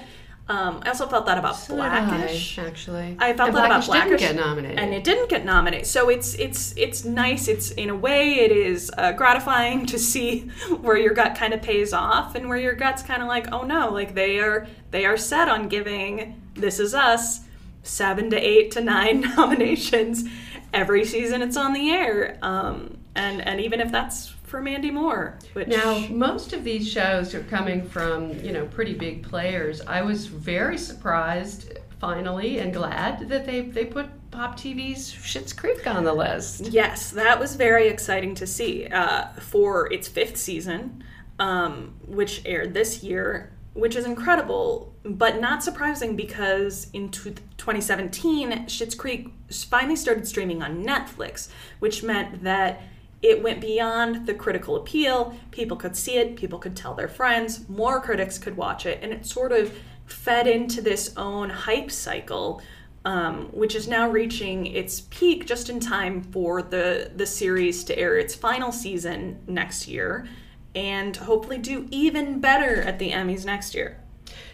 Um, 0.48 0.80
I 0.84 0.88
also 0.88 1.06
felt 1.06 1.26
that 1.26 1.38
about 1.38 1.54
So 1.56 1.76
Blackish. 1.76 2.58
I, 2.58 2.66
actually. 2.66 3.16
I 3.20 3.32
felt 3.32 3.48
And 3.50 3.56
that 3.56 3.66
about 3.66 3.86
Blackish 3.86 3.86
Blackish 3.86 4.20
didn't 4.20 4.36
get 4.36 4.44
nominated. 4.44 4.78
and 4.78 4.92
it 4.92 5.04
didn't 5.04 5.28
get 5.28 5.44
nominated. 5.44 5.86
So 5.86 6.08
it's 6.10 6.34
it's 6.34 6.74
it's 6.76 7.04
nice. 7.04 7.48
It's 7.48 7.70
in 7.72 7.90
a 7.90 7.94
way 7.94 8.34
it 8.44 8.52
is 8.52 8.90
uh, 8.98 9.12
gratifying 9.12 9.86
to 9.86 9.98
see 9.98 10.40
where 10.80 10.96
your 10.96 11.14
gut 11.14 11.36
kind 11.36 11.54
of 11.54 11.62
pays 11.62 11.92
off 11.92 12.34
and 12.34 12.48
where 12.48 12.58
your 12.58 12.74
gut's 12.74 13.02
kind 13.02 13.22
of 13.22 13.28
like, 13.28 13.46
oh 13.52 13.62
no, 13.62 13.90
like 13.90 14.14
they 14.14 14.38
are 14.40 14.66
they 14.90 15.04
are 15.06 15.16
set 15.16 15.48
on 15.48 15.68
giving 15.68 16.38
This 16.54 16.78
Is 16.78 16.94
Us 16.94 17.40
seven 17.82 18.30
to 18.30 18.36
eight 18.36 18.70
to 18.72 18.80
nine 18.80 19.20
nominations 19.36 20.24
every 20.72 21.04
season 21.04 21.42
it's 21.42 21.56
on 21.56 21.72
the 21.72 21.90
air. 21.90 22.38
Um, 22.42 22.98
and 23.14 23.46
and 23.46 23.60
even 23.60 23.80
if 23.80 23.90
that's 23.92 24.28
for 24.52 24.60
Mandy 24.60 24.90
Moore, 24.90 25.38
which 25.54 25.68
Now, 25.68 25.98
most 26.10 26.52
of 26.52 26.62
these 26.62 26.86
shows 26.86 27.34
are 27.34 27.42
coming 27.44 27.88
from, 27.88 28.38
you 28.44 28.52
know, 28.52 28.66
pretty 28.66 28.92
big 28.92 29.22
players. 29.22 29.80
I 29.80 30.02
was 30.02 30.26
very 30.26 30.76
surprised, 30.76 31.78
finally, 31.98 32.58
and 32.58 32.70
glad 32.70 33.30
that 33.30 33.46
they, 33.46 33.62
they 33.62 33.86
put 33.86 34.10
Pop 34.30 34.58
TV's 34.58 35.10
Schitt's 35.10 35.54
Creek 35.54 35.86
on 35.86 36.04
the 36.04 36.12
list. 36.12 36.66
Yes, 36.66 37.10
that 37.12 37.40
was 37.40 37.56
very 37.56 37.88
exciting 37.88 38.34
to 38.34 38.46
see 38.46 38.86
uh, 38.88 39.28
for 39.40 39.90
its 39.90 40.06
fifth 40.06 40.36
season, 40.36 41.02
um, 41.38 41.94
which 42.06 42.42
aired 42.44 42.74
this 42.74 43.02
year, 43.02 43.52
which 43.74 43.96
is 43.96 44.04
incredible, 44.04 44.94
but 45.04 45.40
not 45.40 45.62
surprising 45.62 46.16
because 46.16 46.88
in 46.92 47.10
tw 47.10 47.36
2017, 47.56 48.66
Schitt's 48.66 48.94
Creek 48.94 49.32
finally 49.68 49.96
started 49.96 50.26
streaming 50.26 50.62
on 50.62 50.84
Netflix, 50.84 51.48
which 51.78 52.02
meant 52.02 52.42
that 52.42 52.82
it 53.22 53.42
went 53.42 53.60
beyond 53.60 54.26
the 54.26 54.34
critical 54.34 54.76
appeal. 54.76 55.34
People 55.52 55.76
could 55.76 55.96
see 55.96 56.16
it, 56.16 56.36
people 56.36 56.58
could 56.58 56.76
tell 56.76 56.94
their 56.94 57.08
friends, 57.08 57.68
more 57.68 58.00
critics 58.00 58.36
could 58.36 58.56
watch 58.56 58.84
it, 58.84 58.98
and 59.02 59.12
it 59.12 59.24
sort 59.24 59.52
of 59.52 59.72
fed 60.06 60.46
into 60.46 60.82
this 60.82 61.16
own 61.16 61.48
hype 61.48 61.90
cycle 61.90 62.60
um, 63.04 63.48
which 63.52 63.74
is 63.74 63.88
now 63.88 64.08
reaching 64.08 64.66
its 64.66 65.02
peak 65.02 65.46
just 65.46 65.68
in 65.68 65.80
time 65.80 66.22
for 66.22 66.62
the 66.62 67.10
the 67.16 67.26
series 67.26 67.84
to 67.84 67.98
air 67.98 68.16
its 68.16 68.34
final 68.34 68.70
season 68.70 69.40
next 69.46 69.88
year, 69.88 70.28
and 70.74 71.16
hopefully 71.16 71.58
do 71.58 71.86
even 71.90 72.40
better 72.40 72.82
at 72.82 72.98
the 72.98 73.10
Emmys 73.10 73.44
next 73.44 73.74
year. 73.74 73.98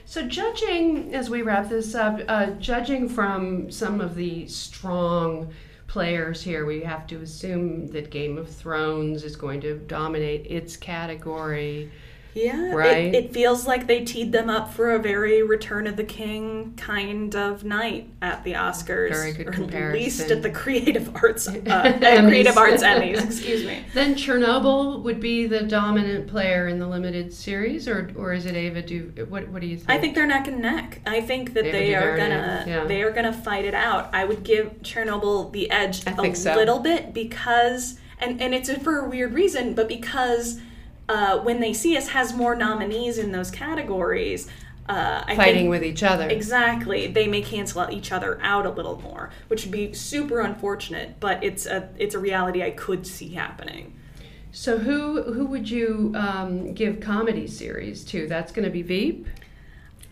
So, 0.05 0.27
judging, 0.27 1.15
as 1.15 1.29
we 1.29 1.43
wrap 1.43 1.69
this 1.69 1.95
up, 1.95 2.21
uh, 2.29 2.53
judging 2.53 3.09
from 3.09 3.71
some 3.71 4.01
of 4.01 4.15
the 4.15 4.49
strong 4.49 5.53
players 5.87 6.43
here, 6.43 6.65
we 6.65 6.81
have 6.81 7.07
to 7.09 7.21
assume 7.21 7.89
that 7.89 8.11
Game 8.11 8.39
of 8.39 8.49
Thrones 8.49 9.23
is 9.23 9.37
going 9.37 9.61
to 9.63 9.79
dominate 9.79 10.47
its 10.47 10.77
category. 10.77 11.91
Yeah, 12.45 12.73
Right. 12.73 13.07
It, 13.07 13.15
it 13.15 13.33
feels 13.33 13.67
like 13.67 13.87
they 13.87 14.05
teed 14.05 14.33
them 14.33 14.49
up 14.49 14.73
for 14.73 14.93
a 14.95 14.99
very 14.99 15.43
Return 15.43 15.87
of 15.87 15.97
the 15.97 16.05
King 16.05 16.75
kind 16.77 17.35
of 17.35 17.65
night 17.65 18.11
at 18.23 18.45
the 18.45 18.53
Oscars, 18.53 19.11
Very 19.11 19.33
good 19.33 19.49
or 19.49 19.51
comparison. 19.53 19.89
at 19.89 20.05
least 20.05 20.31
at 20.31 20.43
the 20.43 20.51
Creative 20.51 21.15
Arts 21.17 21.49
uh, 21.49 21.53
Emmys. 21.55 22.29
Creative 22.29 22.57
Arts 22.57 22.83
Emmys. 22.83 23.25
Excuse 23.25 23.65
me. 23.67 23.85
Then 23.95 24.15
Chernobyl 24.15 25.03
would 25.03 25.21
be 25.21 25.47
the 25.47 25.63
dominant 25.63 26.29
player 26.29 26.69
in 26.69 26.79
the 26.79 26.87
limited 26.87 27.33
series, 27.33 27.89
or 27.89 28.11
or 28.17 28.33
is 28.33 28.47
it 28.47 28.55
Ava? 28.55 28.83
Do 28.83 29.13
what? 29.29 29.49
What 29.49 29.61
do 29.61 29.67
you 29.67 29.77
think? 29.77 29.91
I 29.91 29.99
think 29.99 30.15
they're 30.15 30.27
neck 30.27 30.47
and 30.49 30.61
neck. 30.61 31.01
I 31.07 31.21
think 31.21 31.55
that 31.55 31.65
They 31.65 31.73
they, 31.73 31.87
be 31.89 31.95
are 31.95 32.17
gonna 32.17 32.65
yeah. 32.67 32.85
they 32.85 33.03
are 33.03 33.11
gonna 33.11 33.33
fight 33.33 33.65
it 33.65 33.75
out. 33.75 34.15
I 34.15 34.25
would 34.25 34.43
give 34.45 34.81
Chernobyl 34.83 35.53
the 35.53 35.71
edge 35.71 36.07
I 36.07 36.11
a 36.11 36.35
so. 36.35 36.55
little 36.55 36.79
bit 36.81 37.13
because 37.15 37.99
and 38.21 38.41
and 38.41 38.55
it's 38.55 38.71
for 38.79 38.99
a 38.99 39.09
weird 39.09 39.33
reason, 39.33 39.75
but 39.75 39.89
because 39.89 40.61
uh, 41.09 41.39
when 41.39 41.61
they 41.61 41.73
see 41.73 41.97
us 41.97 42.09
has 42.09 42.35
more 42.35 42.55
nominees 42.55 43.19
in 43.19 43.33
those 43.33 43.51
categories. 43.51 44.49
Uh, 44.89 45.23
I 45.27 45.37
fighting 45.37 45.55
think, 45.55 45.71
with 45.71 45.85
each 45.85 46.03
other. 46.03 46.27
exactly 46.29 47.09
they 47.09 47.27
may 47.29 47.43
cancel 47.43 47.87
each 47.91 48.11
other 48.11 48.39
out 48.43 48.65
a 48.65 48.71
little 48.71 48.99
more, 49.03 49.29
which 49.49 49.65
would 49.65 49.73
be 49.73 49.93
super 49.93 50.41
unfortunate. 50.41 51.21
But 51.21 51.45
it's 51.45 51.67
a 51.67 51.91
it's 51.99 52.15
a 52.15 52.19
reality 52.19 52.63
I 52.63 52.71
could 52.71 53.07
see 53.07 53.35
happening. 53.35 53.95
So 54.51 54.79
who 54.79 55.23
who 55.35 55.45
would 55.47 55.69
you 55.69 56.13
um, 56.17 56.73
give 56.73 57.01
comedy 57.01 57.47
series 57.47 58.03
to? 58.07 58.27
That's 58.29 58.51
going 58.51 58.65
to 58.65 58.71
be 58.71 58.81
Veep. 58.83 59.27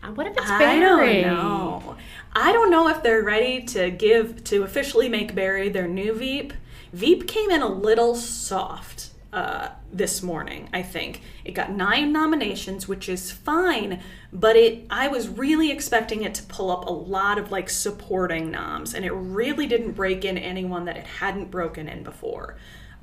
Uh, 0.03 0.09
What 0.09 0.27
if 0.27 0.37
it's 0.37 0.47
Barry? 0.51 0.65
I 0.65 0.81
don't 0.81 1.23
know. 1.23 1.97
I 2.35 2.53
don't 2.53 2.71
know 2.71 2.89
if 2.89 3.03
they're 3.03 3.23
ready 3.23 3.63
to 3.63 3.91
give 3.91 4.45
to 4.45 4.63
officially 4.63 5.09
make 5.09 5.35
Barry 5.35 5.71
their 5.71 5.89
new 5.89 6.13
Veep. 6.13 6.53
Veep 6.93 7.27
came 7.27 7.51
in 7.51 7.63
a 7.63 7.69
little 7.69 8.15
soft 8.15 9.11
uh, 9.33 9.71
this 9.97 10.23
morning. 10.23 10.69
I 10.73 10.83
think 10.83 11.23
it 11.45 11.53
got 11.53 11.71
nine 11.73 12.13
nominations, 12.13 12.87
which 12.89 13.09
is 13.09 13.31
fine, 13.33 14.01
but 14.33 14.57
it 14.57 14.87
I 14.91 15.09
was 15.09 15.29
really 15.29 15.71
expecting 15.71 16.23
it 16.23 16.35
to 16.35 16.43
pull 16.45 16.71
up 16.71 16.87
a 16.87 16.93
lot 16.93 17.39
of 17.39 17.51
like 17.51 17.71
supporting 17.71 18.51
noms, 18.51 18.95
and 18.95 19.05
it 19.05 19.13
really 19.13 19.67
didn't 19.67 19.93
break 19.93 20.25
in 20.25 20.37
anyone 20.39 20.85
that 20.85 20.97
it 20.97 21.07
hadn't 21.07 21.51
broken 21.51 21.89
in 21.89 22.03
before. 22.03 22.57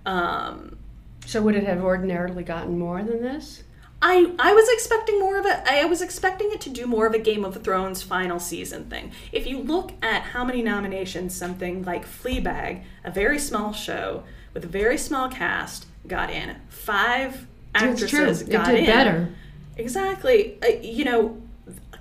Um, 0.05 0.77
So 1.25 1.41
would 1.41 1.55
it 1.55 1.63
have 1.63 1.81
ordinarily 1.83 2.43
gotten 2.43 2.77
more 2.77 3.01
than 3.03 3.21
this? 3.21 3.63
I 4.01 4.33
I 4.37 4.53
was 4.53 4.67
expecting 4.69 5.17
more 5.19 5.39
of 5.39 5.45
a 5.45 5.63
I 5.71 5.85
was 5.85 6.01
expecting 6.01 6.51
it 6.51 6.59
to 6.61 6.69
do 6.69 6.85
more 6.85 7.07
of 7.07 7.13
a 7.13 7.19
Game 7.19 7.45
of 7.45 7.63
Thrones 7.63 8.03
final 8.03 8.39
season 8.39 8.89
thing. 8.89 9.13
If 9.31 9.47
you 9.47 9.59
look 9.59 9.93
at 10.01 10.23
how 10.33 10.43
many 10.43 10.61
nominations 10.61 11.33
something 11.33 11.83
like 11.83 12.05
Fleabag, 12.05 12.83
a 13.05 13.11
very 13.11 13.39
small 13.39 13.71
show 13.71 14.23
with 14.53 14.65
a 14.65 14.67
very 14.67 14.97
small 14.97 15.29
cast, 15.29 15.87
got 16.07 16.29
in, 16.29 16.55
five 16.69 17.47
actresses 17.75 18.41
It 18.41 18.49
got 18.49 18.67
did 18.67 18.79
in. 18.79 18.85
better. 18.85 19.29
Exactly. 19.77 20.57
Uh, 20.63 20.67
you 20.81 21.05
know, 21.05 21.41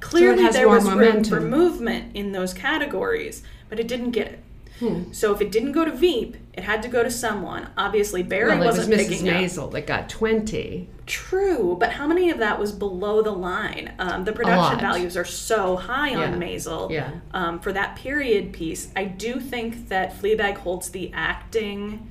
clearly 0.01 0.43
has 0.43 0.55
there 0.55 0.69
was 0.69 0.88
room 0.91 1.25
for 1.25 1.41
movement 1.41 2.15
in 2.15 2.33
those 2.33 2.53
categories, 2.53 3.43
but 3.69 3.79
it 3.81 3.88
didn't 3.88 4.11
get 4.11 4.27
it. 4.29 4.38
Hmm. 4.79 5.12
So 5.12 5.33
if 5.35 5.41
it 5.41 5.53
didn't 5.53 5.73
go 5.73 5.85
to 5.85 5.93
Veep, 5.93 6.37
it 6.55 6.65
had 6.65 6.83
to 6.83 6.88
go 6.88 7.03
to 7.03 7.11
someone. 7.11 7.69
Obviously, 7.77 8.23
Barry 8.23 8.49
Well, 8.51 8.62
it 8.62 8.67
was 8.67 8.77
wasn't 8.79 8.97
Mrs. 8.97 9.09
picking 9.09 9.29
up. 9.29 9.35
Maisel 9.37 9.71
that 9.73 9.87
got 9.87 10.09
twenty. 10.09 10.88
True, 11.07 11.77
but 11.79 11.93
how 11.93 12.07
many 12.07 12.31
of 12.31 12.38
that 12.38 12.59
was 12.59 12.73
below 12.73 13.23
the 13.23 13.31
line? 13.33 13.93
Um, 13.99 14.25
the 14.25 14.33
production 14.33 14.79
values 14.81 15.17
are 15.17 15.25
so 15.25 15.77
high 15.77 16.11
Yeah. 16.11 16.23
on 16.33 16.41
Maisel. 16.41 16.91
Yeah. 16.91 17.11
Um, 17.33 17.61
for 17.61 17.73
that 17.73 17.97
period 17.97 18.53
piece, 18.53 18.88
I 18.97 19.05
do 19.05 19.41
think 19.41 19.88
that 19.88 20.21
Fleabag 20.21 20.57
holds 20.59 20.91
the 20.91 21.11
acting 21.15 22.11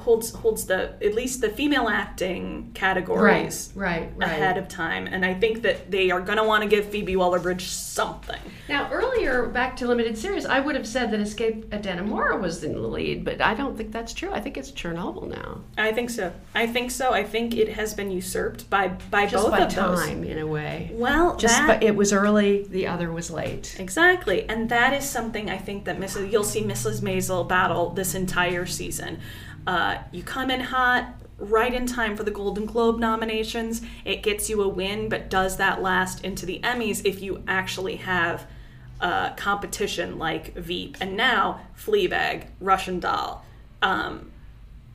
holds 0.00 0.32
holds 0.32 0.64
the 0.66 0.94
at 1.04 1.14
least 1.14 1.40
the 1.40 1.48
female 1.48 1.88
acting 1.88 2.70
categories 2.74 3.72
Right, 3.74 4.00
right, 4.00 4.12
right. 4.16 4.30
ahead 4.30 4.58
of 4.58 4.68
time, 4.68 5.06
and 5.06 5.24
I 5.24 5.34
think 5.34 5.62
that 5.62 5.90
they 5.90 6.10
are 6.10 6.20
going 6.20 6.38
to 6.38 6.44
want 6.44 6.62
to 6.62 6.68
give 6.68 6.86
Phoebe 6.86 7.16
Waller-Bridge 7.16 7.66
something. 7.66 8.40
Now, 8.68 8.90
earlier, 8.92 9.46
back 9.46 9.76
to 9.76 9.86
limited 9.86 10.16
series, 10.18 10.44
I 10.46 10.60
would 10.60 10.74
have 10.74 10.86
said 10.86 11.10
that 11.10 11.20
Escape 11.20 11.72
at 11.72 11.82
Dannemora 11.82 12.40
was 12.40 12.62
in 12.64 12.72
the 12.72 12.80
lead, 12.80 13.24
but 13.24 13.40
I 13.40 13.54
don't 13.54 13.76
think 13.76 13.92
that's 13.92 14.12
true. 14.12 14.30
I 14.32 14.40
think 14.40 14.56
it's 14.56 14.70
Chernobyl 14.72 15.28
now. 15.28 15.60
I 15.76 15.92
think 15.92 16.10
so. 16.10 16.32
I 16.54 16.66
think 16.66 16.90
so. 16.90 17.12
I 17.12 17.24
think 17.24 17.56
it 17.56 17.68
has 17.70 17.94
been 17.94 18.10
usurped 18.10 18.68
by 18.70 18.88
by 18.88 19.26
Just 19.26 19.42
both 19.44 19.50
by 19.52 19.60
of 19.60 19.74
those. 19.74 20.04
time, 20.06 20.24
in 20.24 20.38
a 20.38 20.46
way. 20.46 20.90
Well, 20.92 21.36
Just 21.36 21.56
that, 21.58 21.66
but 21.66 21.82
it 21.82 21.96
was 21.96 22.12
early, 22.12 22.64
the 22.64 22.86
other 22.86 23.10
was 23.12 23.30
late. 23.30 23.76
Exactly, 23.78 24.48
and 24.48 24.68
that 24.68 24.92
is 24.92 25.08
something 25.08 25.50
I 25.50 25.58
think 25.58 25.84
that 25.84 25.98
Mrs. 25.98 26.30
You'll 26.30 26.44
see 26.44 26.62
Mrs. 26.62 27.00
Maisel 27.00 27.48
battle 27.48 27.90
this 27.90 28.14
entire 28.14 28.66
season. 28.66 29.20
Uh, 29.68 29.98
you 30.12 30.22
come 30.22 30.50
in 30.50 30.60
hot, 30.60 31.12
right 31.36 31.74
in 31.74 31.84
time 31.84 32.16
for 32.16 32.22
the 32.22 32.30
Golden 32.30 32.64
Globe 32.64 32.98
nominations. 32.98 33.82
It 34.02 34.22
gets 34.22 34.48
you 34.48 34.62
a 34.62 34.68
win, 34.68 35.10
but 35.10 35.28
does 35.28 35.58
that 35.58 35.82
last 35.82 36.24
into 36.24 36.46
the 36.46 36.58
Emmys 36.60 37.02
if 37.04 37.20
you 37.20 37.44
actually 37.46 37.96
have 37.96 38.46
uh, 38.98 39.34
competition 39.34 40.18
like 40.18 40.54
Veep 40.54 40.96
and 41.02 41.18
now 41.18 41.60
Fleabag, 41.76 42.46
Russian 42.62 42.98
Doll? 42.98 43.44
Um, 43.82 44.32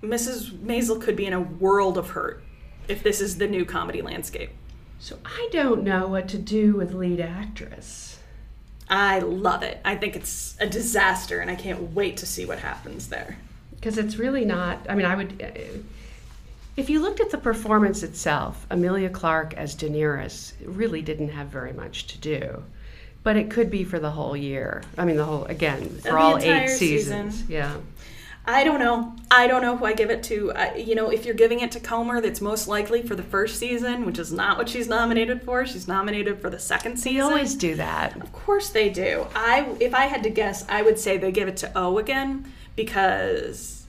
Mrs. 0.01 0.49
Maisel 0.49 0.99
could 0.99 1.15
be 1.15 1.27
in 1.27 1.33
a 1.33 1.39
world 1.39 1.95
of 1.95 2.09
hurt 2.09 2.43
if 2.87 3.03
this 3.03 3.21
is 3.21 3.37
the 3.37 3.47
new 3.47 3.65
comedy 3.65 4.01
landscape. 4.01 4.49
So 4.97 5.19
I 5.23 5.49
don't 5.51 5.83
know 5.83 6.07
what 6.07 6.27
to 6.29 6.39
do 6.39 6.73
with 6.73 6.95
lead 6.95 7.19
actress. 7.19 8.17
I 8.89 9.19
love 9.19 9.61
it. 9.61 9.81
I 9.85 9.97
think 9.97 10.15
it's 10.15 10.57
a 10.59 10.65
disaster, 10.65 11.41
and 11.41 11.51
I 11.51 11.55
can't 11.55 11.93
wait 11.93 12.17
to 12.17 12.25
see 12.25 12.47
what 12.47 12.57
happens 12.57 13.09
there. 13.09 13.37
Because 13.83 13.97
it's 13.97 14.15
really 14.15 14.45
not. 14.45 14.79
I 14.87 14.95
mean, 14.95 15.05
I 15.05 15.13
would. 15.13 15.83
If 16.77 16.89
you 16.89 17.01
looked 17.01 17.19
at 17.19 17.31
the 17.31 17.37
performance 17.37 18.01
itself, 18.01 18.65
Emilia 18.71 19.09
Clarke 19.09 19.55
as 19.55 19.75
Daenerys 19.75 20.53
really 20.63 21.01
didn't 21.01 21.27
have 21.29 21.47
very 21.47 21.73
much 21.73 22.07
to 22.07 22.17
do, 22.17 22.63
but 23.23 23.35
it 23.35 23.49
could 23.49 23.69
be 23.69 23.83
for 23.83 23.99
the 23.99 24.11
whole 24.11 24.37
year. 24.37 24.83
I 24.97 25.03
mean, 25.03 25.17
the 25.17 25.25
whole 25.25 25.43
again 25.45 25.89
for 25.97 26.11
The 26.11 26.17
all 26.17 26.37
eight 26.37 26.69
seasons. 26.69 27.39
season. 27.39 27.51
Yeah. 27.51 27.75
I 28.45 28.63
don't 28.63 28.79
know. 28.79 29.15
I 29.29 29.47
don't 29.47 29.61
know 29.61 29.75
who 29.75 29.83
I 29.83 29.93
give 29.93 30.09
it 30.09 30.23
to. 30.23 30.53
I, 30.53 30.75
you 30.75 30.95
know, 30.95 31.09
if 31.09 31.25
you're 31.25 31.35
giving 31.35 31.59
it 31.59 31.71
to 31.73 31.81
Comer, 31.81 32.21
that's 32.21 32.39
most 32.39 32.69
likely 32.69 33.01
for 33.01 33.15
the 33.15 33.23
first 33.23 33.57
season, 33.59 34.05
which 34.05 34.17
is 34.17 34.31
not 34.31 34.57
what 34.57 34.69
she's 34.69 34.87
nominated 34.87 35.43
for. 35.43 35.65
She's 35.65 35.89
nominated 35.89 36.39
for 36.41 36.49
the 36.49 36.59
second 36.59 36.95
season. 36.97 37.15
They 37.17 37.21
always 37.21 37.55
do 37.55 37.75
that. 37.75 38.15
Of 38.21 38.31
course 38.31 38.69
they 38.69 38.87
do. 38.89 39.27
I, 39.35 39.75
if 39.81 39.93
I 39.93 40.05
had 40.05 40.23
to 40.23 40.29
guess, 40.29 40.65
I 40.69 40.81
would 40.83 40.97
say 40.97 41.17
they 41.17 41.33
give 41.33 41.49
it 41.49 41.57
to 41.57 41.71
O 41.77 41.97
again 41.97 42.51
because 42.75 43.85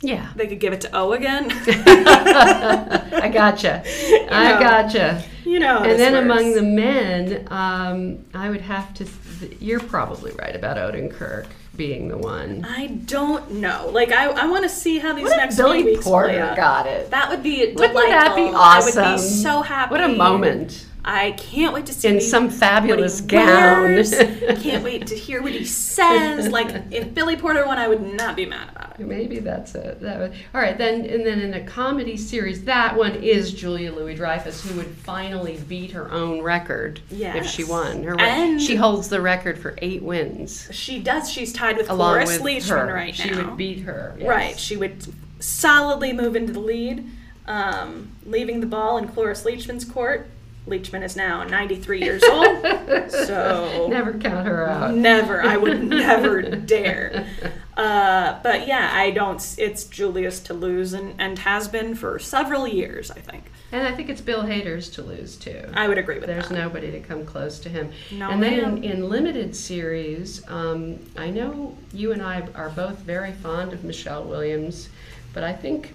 Yeah. 0.00 0.28
they 0.36 0.46
could 0.46 0.60
give 0.60 0.72
it 0.72 0.80
to 0.82 0.96
O 0.96 1.12
again. 1.12 1.50
I 1.66 3.30
gotcha. 3.32 3.82
I 4.30 4.52
know. 4.54 4.60
gotcha. 4.60 5.22
you 5.44 5.58
know. 5.58 5.78
And 5.78 5.98
then 5.98 6.12
works. 6.14 6.24
among 6.42 6.54
the 6.54 6.62
men, 6.62 7.46
um, 7.50 8.24
I 8.34 8.50
would 8.50 8.60
have 8.62 8.92
to. 8.94 9.04
Th- 9.40 9.60
you're 9.60 9.80
probably 9.80 10.32
right 10.32 10.54
about 10.54 10.76
Odenkirk 10.76 11.46
being 11.76 12.08
the 12.08 12.16
one. 12.18 12.64
I 12.68 12.86
don't 12.86 13.50
know. 13.52 13.90
Like 13.92 14.12
I, 14.12 14.26
I 14.26 14.46
want 14.46 14.62
to 14.62 14.68
see 14.68 14.98
how 14.98 15.12
these 15.12 15.24
What 15.24 15.36
next 15.36 15.56
Billy 15.56 15.82
weeks 15.82 16.04
Porter 16.04 16.28
play 16.28 16.40
out. 16.40 16.56
got 16.56 16.86
it? 16.86 17.10
That 17.10 17.28
would 17.30 17.42
be 17.42 17.56
delightful. 17.72 17.94
Wouldn't 17.94 18.10
that 18.12 18.36
be 18.36 18.42
I 18.42 18.44
would 18.46 18.54
awesome? 18.96 19.12
be 19.16 19.18
so 19.18 19.62
happy. 19.62 19.90
What 19.90 20.00
a 20.02 20.08
moment. 20.08 20.86
I 21.06 21.32
can't 21.32 21.74
wait 21.74 21.86
to 21.86 21.92
see 21.92 22.08
In 22.08 22.20
some 22.20 22.48
fabulous 22.48 23.20
gown. 23.20 24.02
can't 24.62 24.82
wait 24.82 25.06
to 25.08 25.14
hear 25.14 25.42
what 25.42 25.52
he 25.52 25.64
says. 25.64 26.48
Like 26.54 26.70
if 26.92 27.12
Billy 27.14 27.36
Porter 27.36 27.66
won, 27.66 27.78
I 27.78 27.88
would 27.88 28.00
not 28.14 28.36
be 28.36 28.46
mad 28.46 28.68
about 28.70 28.98
it. 28.98 29.06
Maybe 29.06 29.38
that's 29.40 29.74
it. 29.74 30.00
That 30.00 30.18
would, 30.18 30.32
all 30.54 30.60
right, 30.60 30.76
then 30.78 31.04
and 31.04 31.26
then 31.26 31.40
in 31.40 31.54
a 31.54 31.64
comedy 31.64 32.16
series, 32.16 32.64
that 32.64 32.96
one 32.96 33.16
is 33.16 33.52
Julia 33.52 33.92
Louis 33.92 34.14
Dreyfus, 34.14 34.62
who 34.66 34.76
would 34.76 34.86
finally 34.86 35.58
beat 35.68 35.90
her 35.90 36.10
own 36.12 36.42
record 36.42 37.00
if 37.10 37.46
she 37.46 37.64
won. 37.64 38.02
Her 38.04 38.18
And- 38.20 38.60
she 38.60 38.76
holds 38.76 39.08
the 39.08 39.20
record 39.20 39.58
for 39.58 39.74
eight 39.82 40.02
wins, 40.02 40.68
She 40.70 41.00
does. 41.00 41.30
She's 41.30 41.52
tied 41.52 41.76
with 41.76 41.90
along 41.90 42.24
Cloris 42.24 42.38
Leachman 42.38 42.92
right 42.94 43.14
she 43.14 43.30
now. 43.30 43.36
She 43.36 43.42
would 43.44 43.56
beat 43.56 43.80
her. 43.80 44.14
yes. 44.18 44.28
Right. 44.28 44.58
She 44.58 44.76
would 44.76 45.04
solidly 45.40 46.12
move 46.12 46.36
into 46.36 46.52
the 46.52 46.60
lead, 46.60 47.04
um, 47.46 48.12
leaving 48.24 48.60
the 48.60 48.66
ball 48.66 48.96
in 48.98 49.08
Cloris 49.08 49.44
Leachman's 49.44 49.84
court. 49.84 50.28
Leachman 50.66 51.02
is 51.04 51.14
now 51.14 51.44
93 51.44 52.00
years 52.00 52.22
old, 52.24 52.62
so 53.10 53.86
Never 53.90 54.14
count 54.14 54.46
her 54.46 54.66
out. 54.68 54.94
Never. 54.94 55.42
I 55.42 55.56
would 55.58 55.84
never 55.84 56.40
dare. 56.56 57.26
Uh, 57.76 58.38
but 58.42 58.66
yeah, 58.66 58.90
I 58.92 59.10
don't. 59.10 59.54
It's 59.58 59.84
Julia's 59.84 60.40
to 60.40 60.54
lose 60.54 60.94
and, 60.94 61.14
and 61.18 61.38
has 61.40 61.68
been 61.68 61.94
for 61.94 62.18
several 62.18 62.66
years, 62.66 63.10
I 63.10 63.20
think. 63.20 63.50
And 63.72 63.86
I 63.86 63.92
think 63.92 64.08
it's 64.08 64.20
Bill 64.20 64.44
Hader's 64.44 64.88
to 64.90 65.02
lose 65.02 65.36
too. 65.36 65.64
I 65.74 65.86
would 65.88 65.98
agree 65.98 66.18
with 66.18 66.26
There's 66.26 66.44
that. 66.48 66.54
There's 66.54 66.64
nobody 66.64 66.92
to 66.92 67.00
come 67.00 67.26
close 67.26 67.58
to 67.60 67.68
him. 67.68 67.90
No, 68.12 68.30
and 68.30 68.42
then 68.42 68.78
in, 68.78 68.84
in 68.84 69.08
limited 69.10 69.54
series, 69.54 70.48
um, 70.48 70.98
I 71.18 71.28
know 71.30 71.76
you 71.92 72.12
and 72.12 72.22
I 72.22 72.48
are 72.54 72.70
both 72.70 72.98
very 73.00 73.32
fond 73.32 73.72
of 73.72 73.82
Michelle 73.84 74.24
Williams, 74.24 74.88
but 75.34 75.42
I 75.42 75.52
think, 75.52 75.92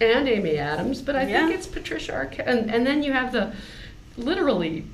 and 0.00 0.28
Amy 0.28 0.58
Adams, 0.58 1.00
but 1.00 1.14
I 1.16 1.26
Yeah. 1.26 1.46
think 1.46 1.56
it's 1.58 1.66
Patricia 1.68 2.12
Arquette. 2.12 2.46
And, 2.48 2.70
and 2.70 2.84
then 2.86 3.02
you 3.04 3.12
have 3.12 3.30
the 3.32 3.54
literally 4.16 4.84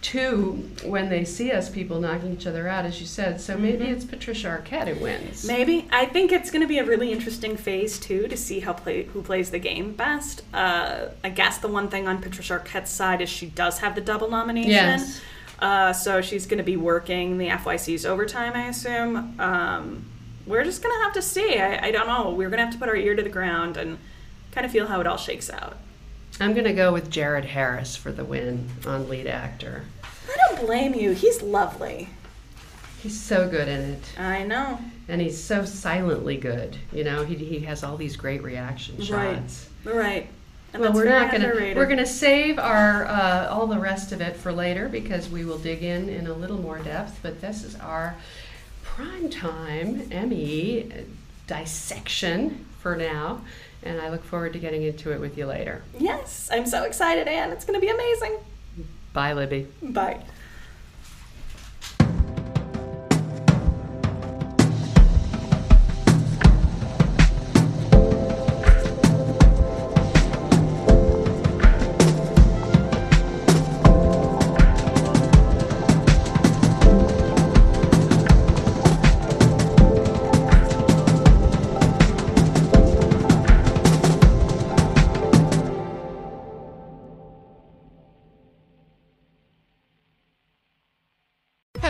two 0.00 0.68
when 0.84 1.08
they 1.08 1.24
see 1.24 1.52
us 1.52 1.68
people 1.70 2.00
knocking 2.00 2.32
each 2.32 2.46
other 2.46 2.66
out, 2.66 2.84
as 2.84 3.00
you 3.00 3.06
said. 3.06 3.40
So 3.40 3.56
maybe 3.56 3.84
Mm-hmm. 3.84 3.92
it's 3.94 4.04
Patricia 4.04 4.48
Arquette 4.48 4.88
who 4.88 5.00
wins. 5.02 5.44
Maybe. 5.46 5.86
I 5.92 6.06
think 6.06 6.32
it's 6.32 6.50
going 6.50 6.62
to 6.62 6.66
be 6.68 6.78
a 6.78 6.84
really 6.84 7.12
interesting 7.12 7.56
phase 7.56 8.00
too 8.00 8.26
to 8.26 8.36
see 8.36 8.60
how 8.60 8.72
play 8.72 9.04
who 9.04 9.22
plays 9.22 9.50
the 9.50 9.60
game 9.60 9.92
best. 9.92 10.42
Uh, 10.52 11.06
I 11.22 11.28
guess 11.30 11.58
the 11.58 11.68
one 11.68 11.88
thing 11.88 12.08
on 12.08 12.20
Patricia 12.20 12.58
Arquette's 12.58 12.90
side 12.90 13.20
is 13.20 13.28
she 13.28 13.46
does 13.46 13.78
have 13.78 13.94
the 13.94 14.00
double 14.00 14.28
nomination. 14.28 14.70
Yes. 14.72 15.20
Uh, 15.60 15.92
so 15.92 16.20
she's 16.20 16.46
going 16.46 16.58
to 16.58 16.64
be 16.64 16.76
working 16.76 17.38
the 17.38 17.46
FYC's 17.46 18.04
overtime, 18.04 18.54
I 18.54 18.66
assume. 18.66 19.38
Um, 19.40 20.04
we're 20.44 20.64
just 20.64 20.82
going 20.82 20.92
to 20.98 21.04
have 21.04 21.12
to 21.12 21.22
see. 21.22 21.56
I, 21.60 21.86
I 21.86 21.90
don't 21.92 22.08
know. 22.08 22.30
We're 22.30 22.48
going 22.50 22.58
to 22.58 22.64
have 22.64 22.72
to 22.72 22.78
put 22.80 22.88
our 22.88 22.96
ear 22.96 23.14
to 23.14 23.22
the 23.22 23.28
ground 23.28 23.76
and 23.76 23.98
kind 24.50 24.64
of 24.66 24.72
feel 24.72 24.88
how 24.88 25.00
it 25.00 25.06
all 25.06 25.16
shakes 25.16 25.48
out. 25.48 25.76
I'm 26.40 26.52
going 26.54 26.64
to 26.64 26.72
go 26.72 26.92
with 26.92 27.10
Jared 27.10 27.44
Harris 27.44 27.94
for 27.96 28.10
the 28.12 28.24
win 28.24 28.68
on 28.86 29.08
lead 29.08 29.26
actor. 29.26 29.84
I 30.04 30.36
don't 30.48 30.66
blame 30.66 30.94
you. 30.94 31.12
He's 31.12 31.42
lovely. 31.42 32.08
He's 33.02 33.18
so 33.20 33.48
good 33.48 33.68
in 33.68 33.80
it. 33.80 34.18
I 34.18 34.44
know. 34.44 34.78
And 35.08 35.20
he's 35.20 35.42
so 35.42 35.64
silently 35.64 36.36
good. 36.36 36.76
You 36.92 37.04
know, 37.04 37.24
he, 37.24 37.34
he 37.34 37.60
has 37.60 37.82
all 37.82 37.96
these 37.96 38.16
great 38.16 38.42
reaction 38.42 38.96
Right. 38.98 39.08
shots. 39.36 39.68
Right. 39.84 40.28
And 40.72 40.80
Well, 40.82 40.92
we're 40.94 41.04
not 41.08 41.30
gonna 41.30 41.52
we're 41.76 41.86
gonna 41.86 42.06
save 42.06 42.58
our 42.58 43.04
uh, 43.04 43.48
all 43.50 43.66
the 43.66 43.78
rest 43.78 44.10
of 44.10 44.22
it 44.22 44.36
for 44.36 44.52
later 44.52 44.88
because 44.88 45.28
we 45.28 45.44
will 45.44 45.58
dig 45.58 45.82
in 45.82 46.08
in 46.08 46.26
a 46.28 46.32
little 46.32 46.56
more 46.56 46.78
depth. 46.78 47.18
But 47.22 47.42
this 47.42 47.62
is 47.62 47.76
our 47.76 48.14
primetime 48.82 50.10
Emmy 50.10 50.90
dissection 51.46 52.64
for 52.80 52.96
now, 52.96 53.42
and 53.82 54.00
I 54.00 54.10
look 54.10 54.24
forward 54.24 54.52
to 54.52 54.58
getting 54.58 54.82
into 54.82 55.12
it 55.12 55.20
with 55.20 55.36
you 55.36 55.46
later. 55.46 55.82
Yes, 55.98 56.48
I'm 56.52 56.66
so 56.66 56.84
excited, 56.84 57.28
Anne. 57.28 57.50
It's 57.50 57.64
going 57.64 57.78
to 57.78 57.84
be 57.84 57.92
amazing. 57.92 58.36
Bye, 59.12 59.32
Libby. 59.32 59.66
Bye. 59.82 60.20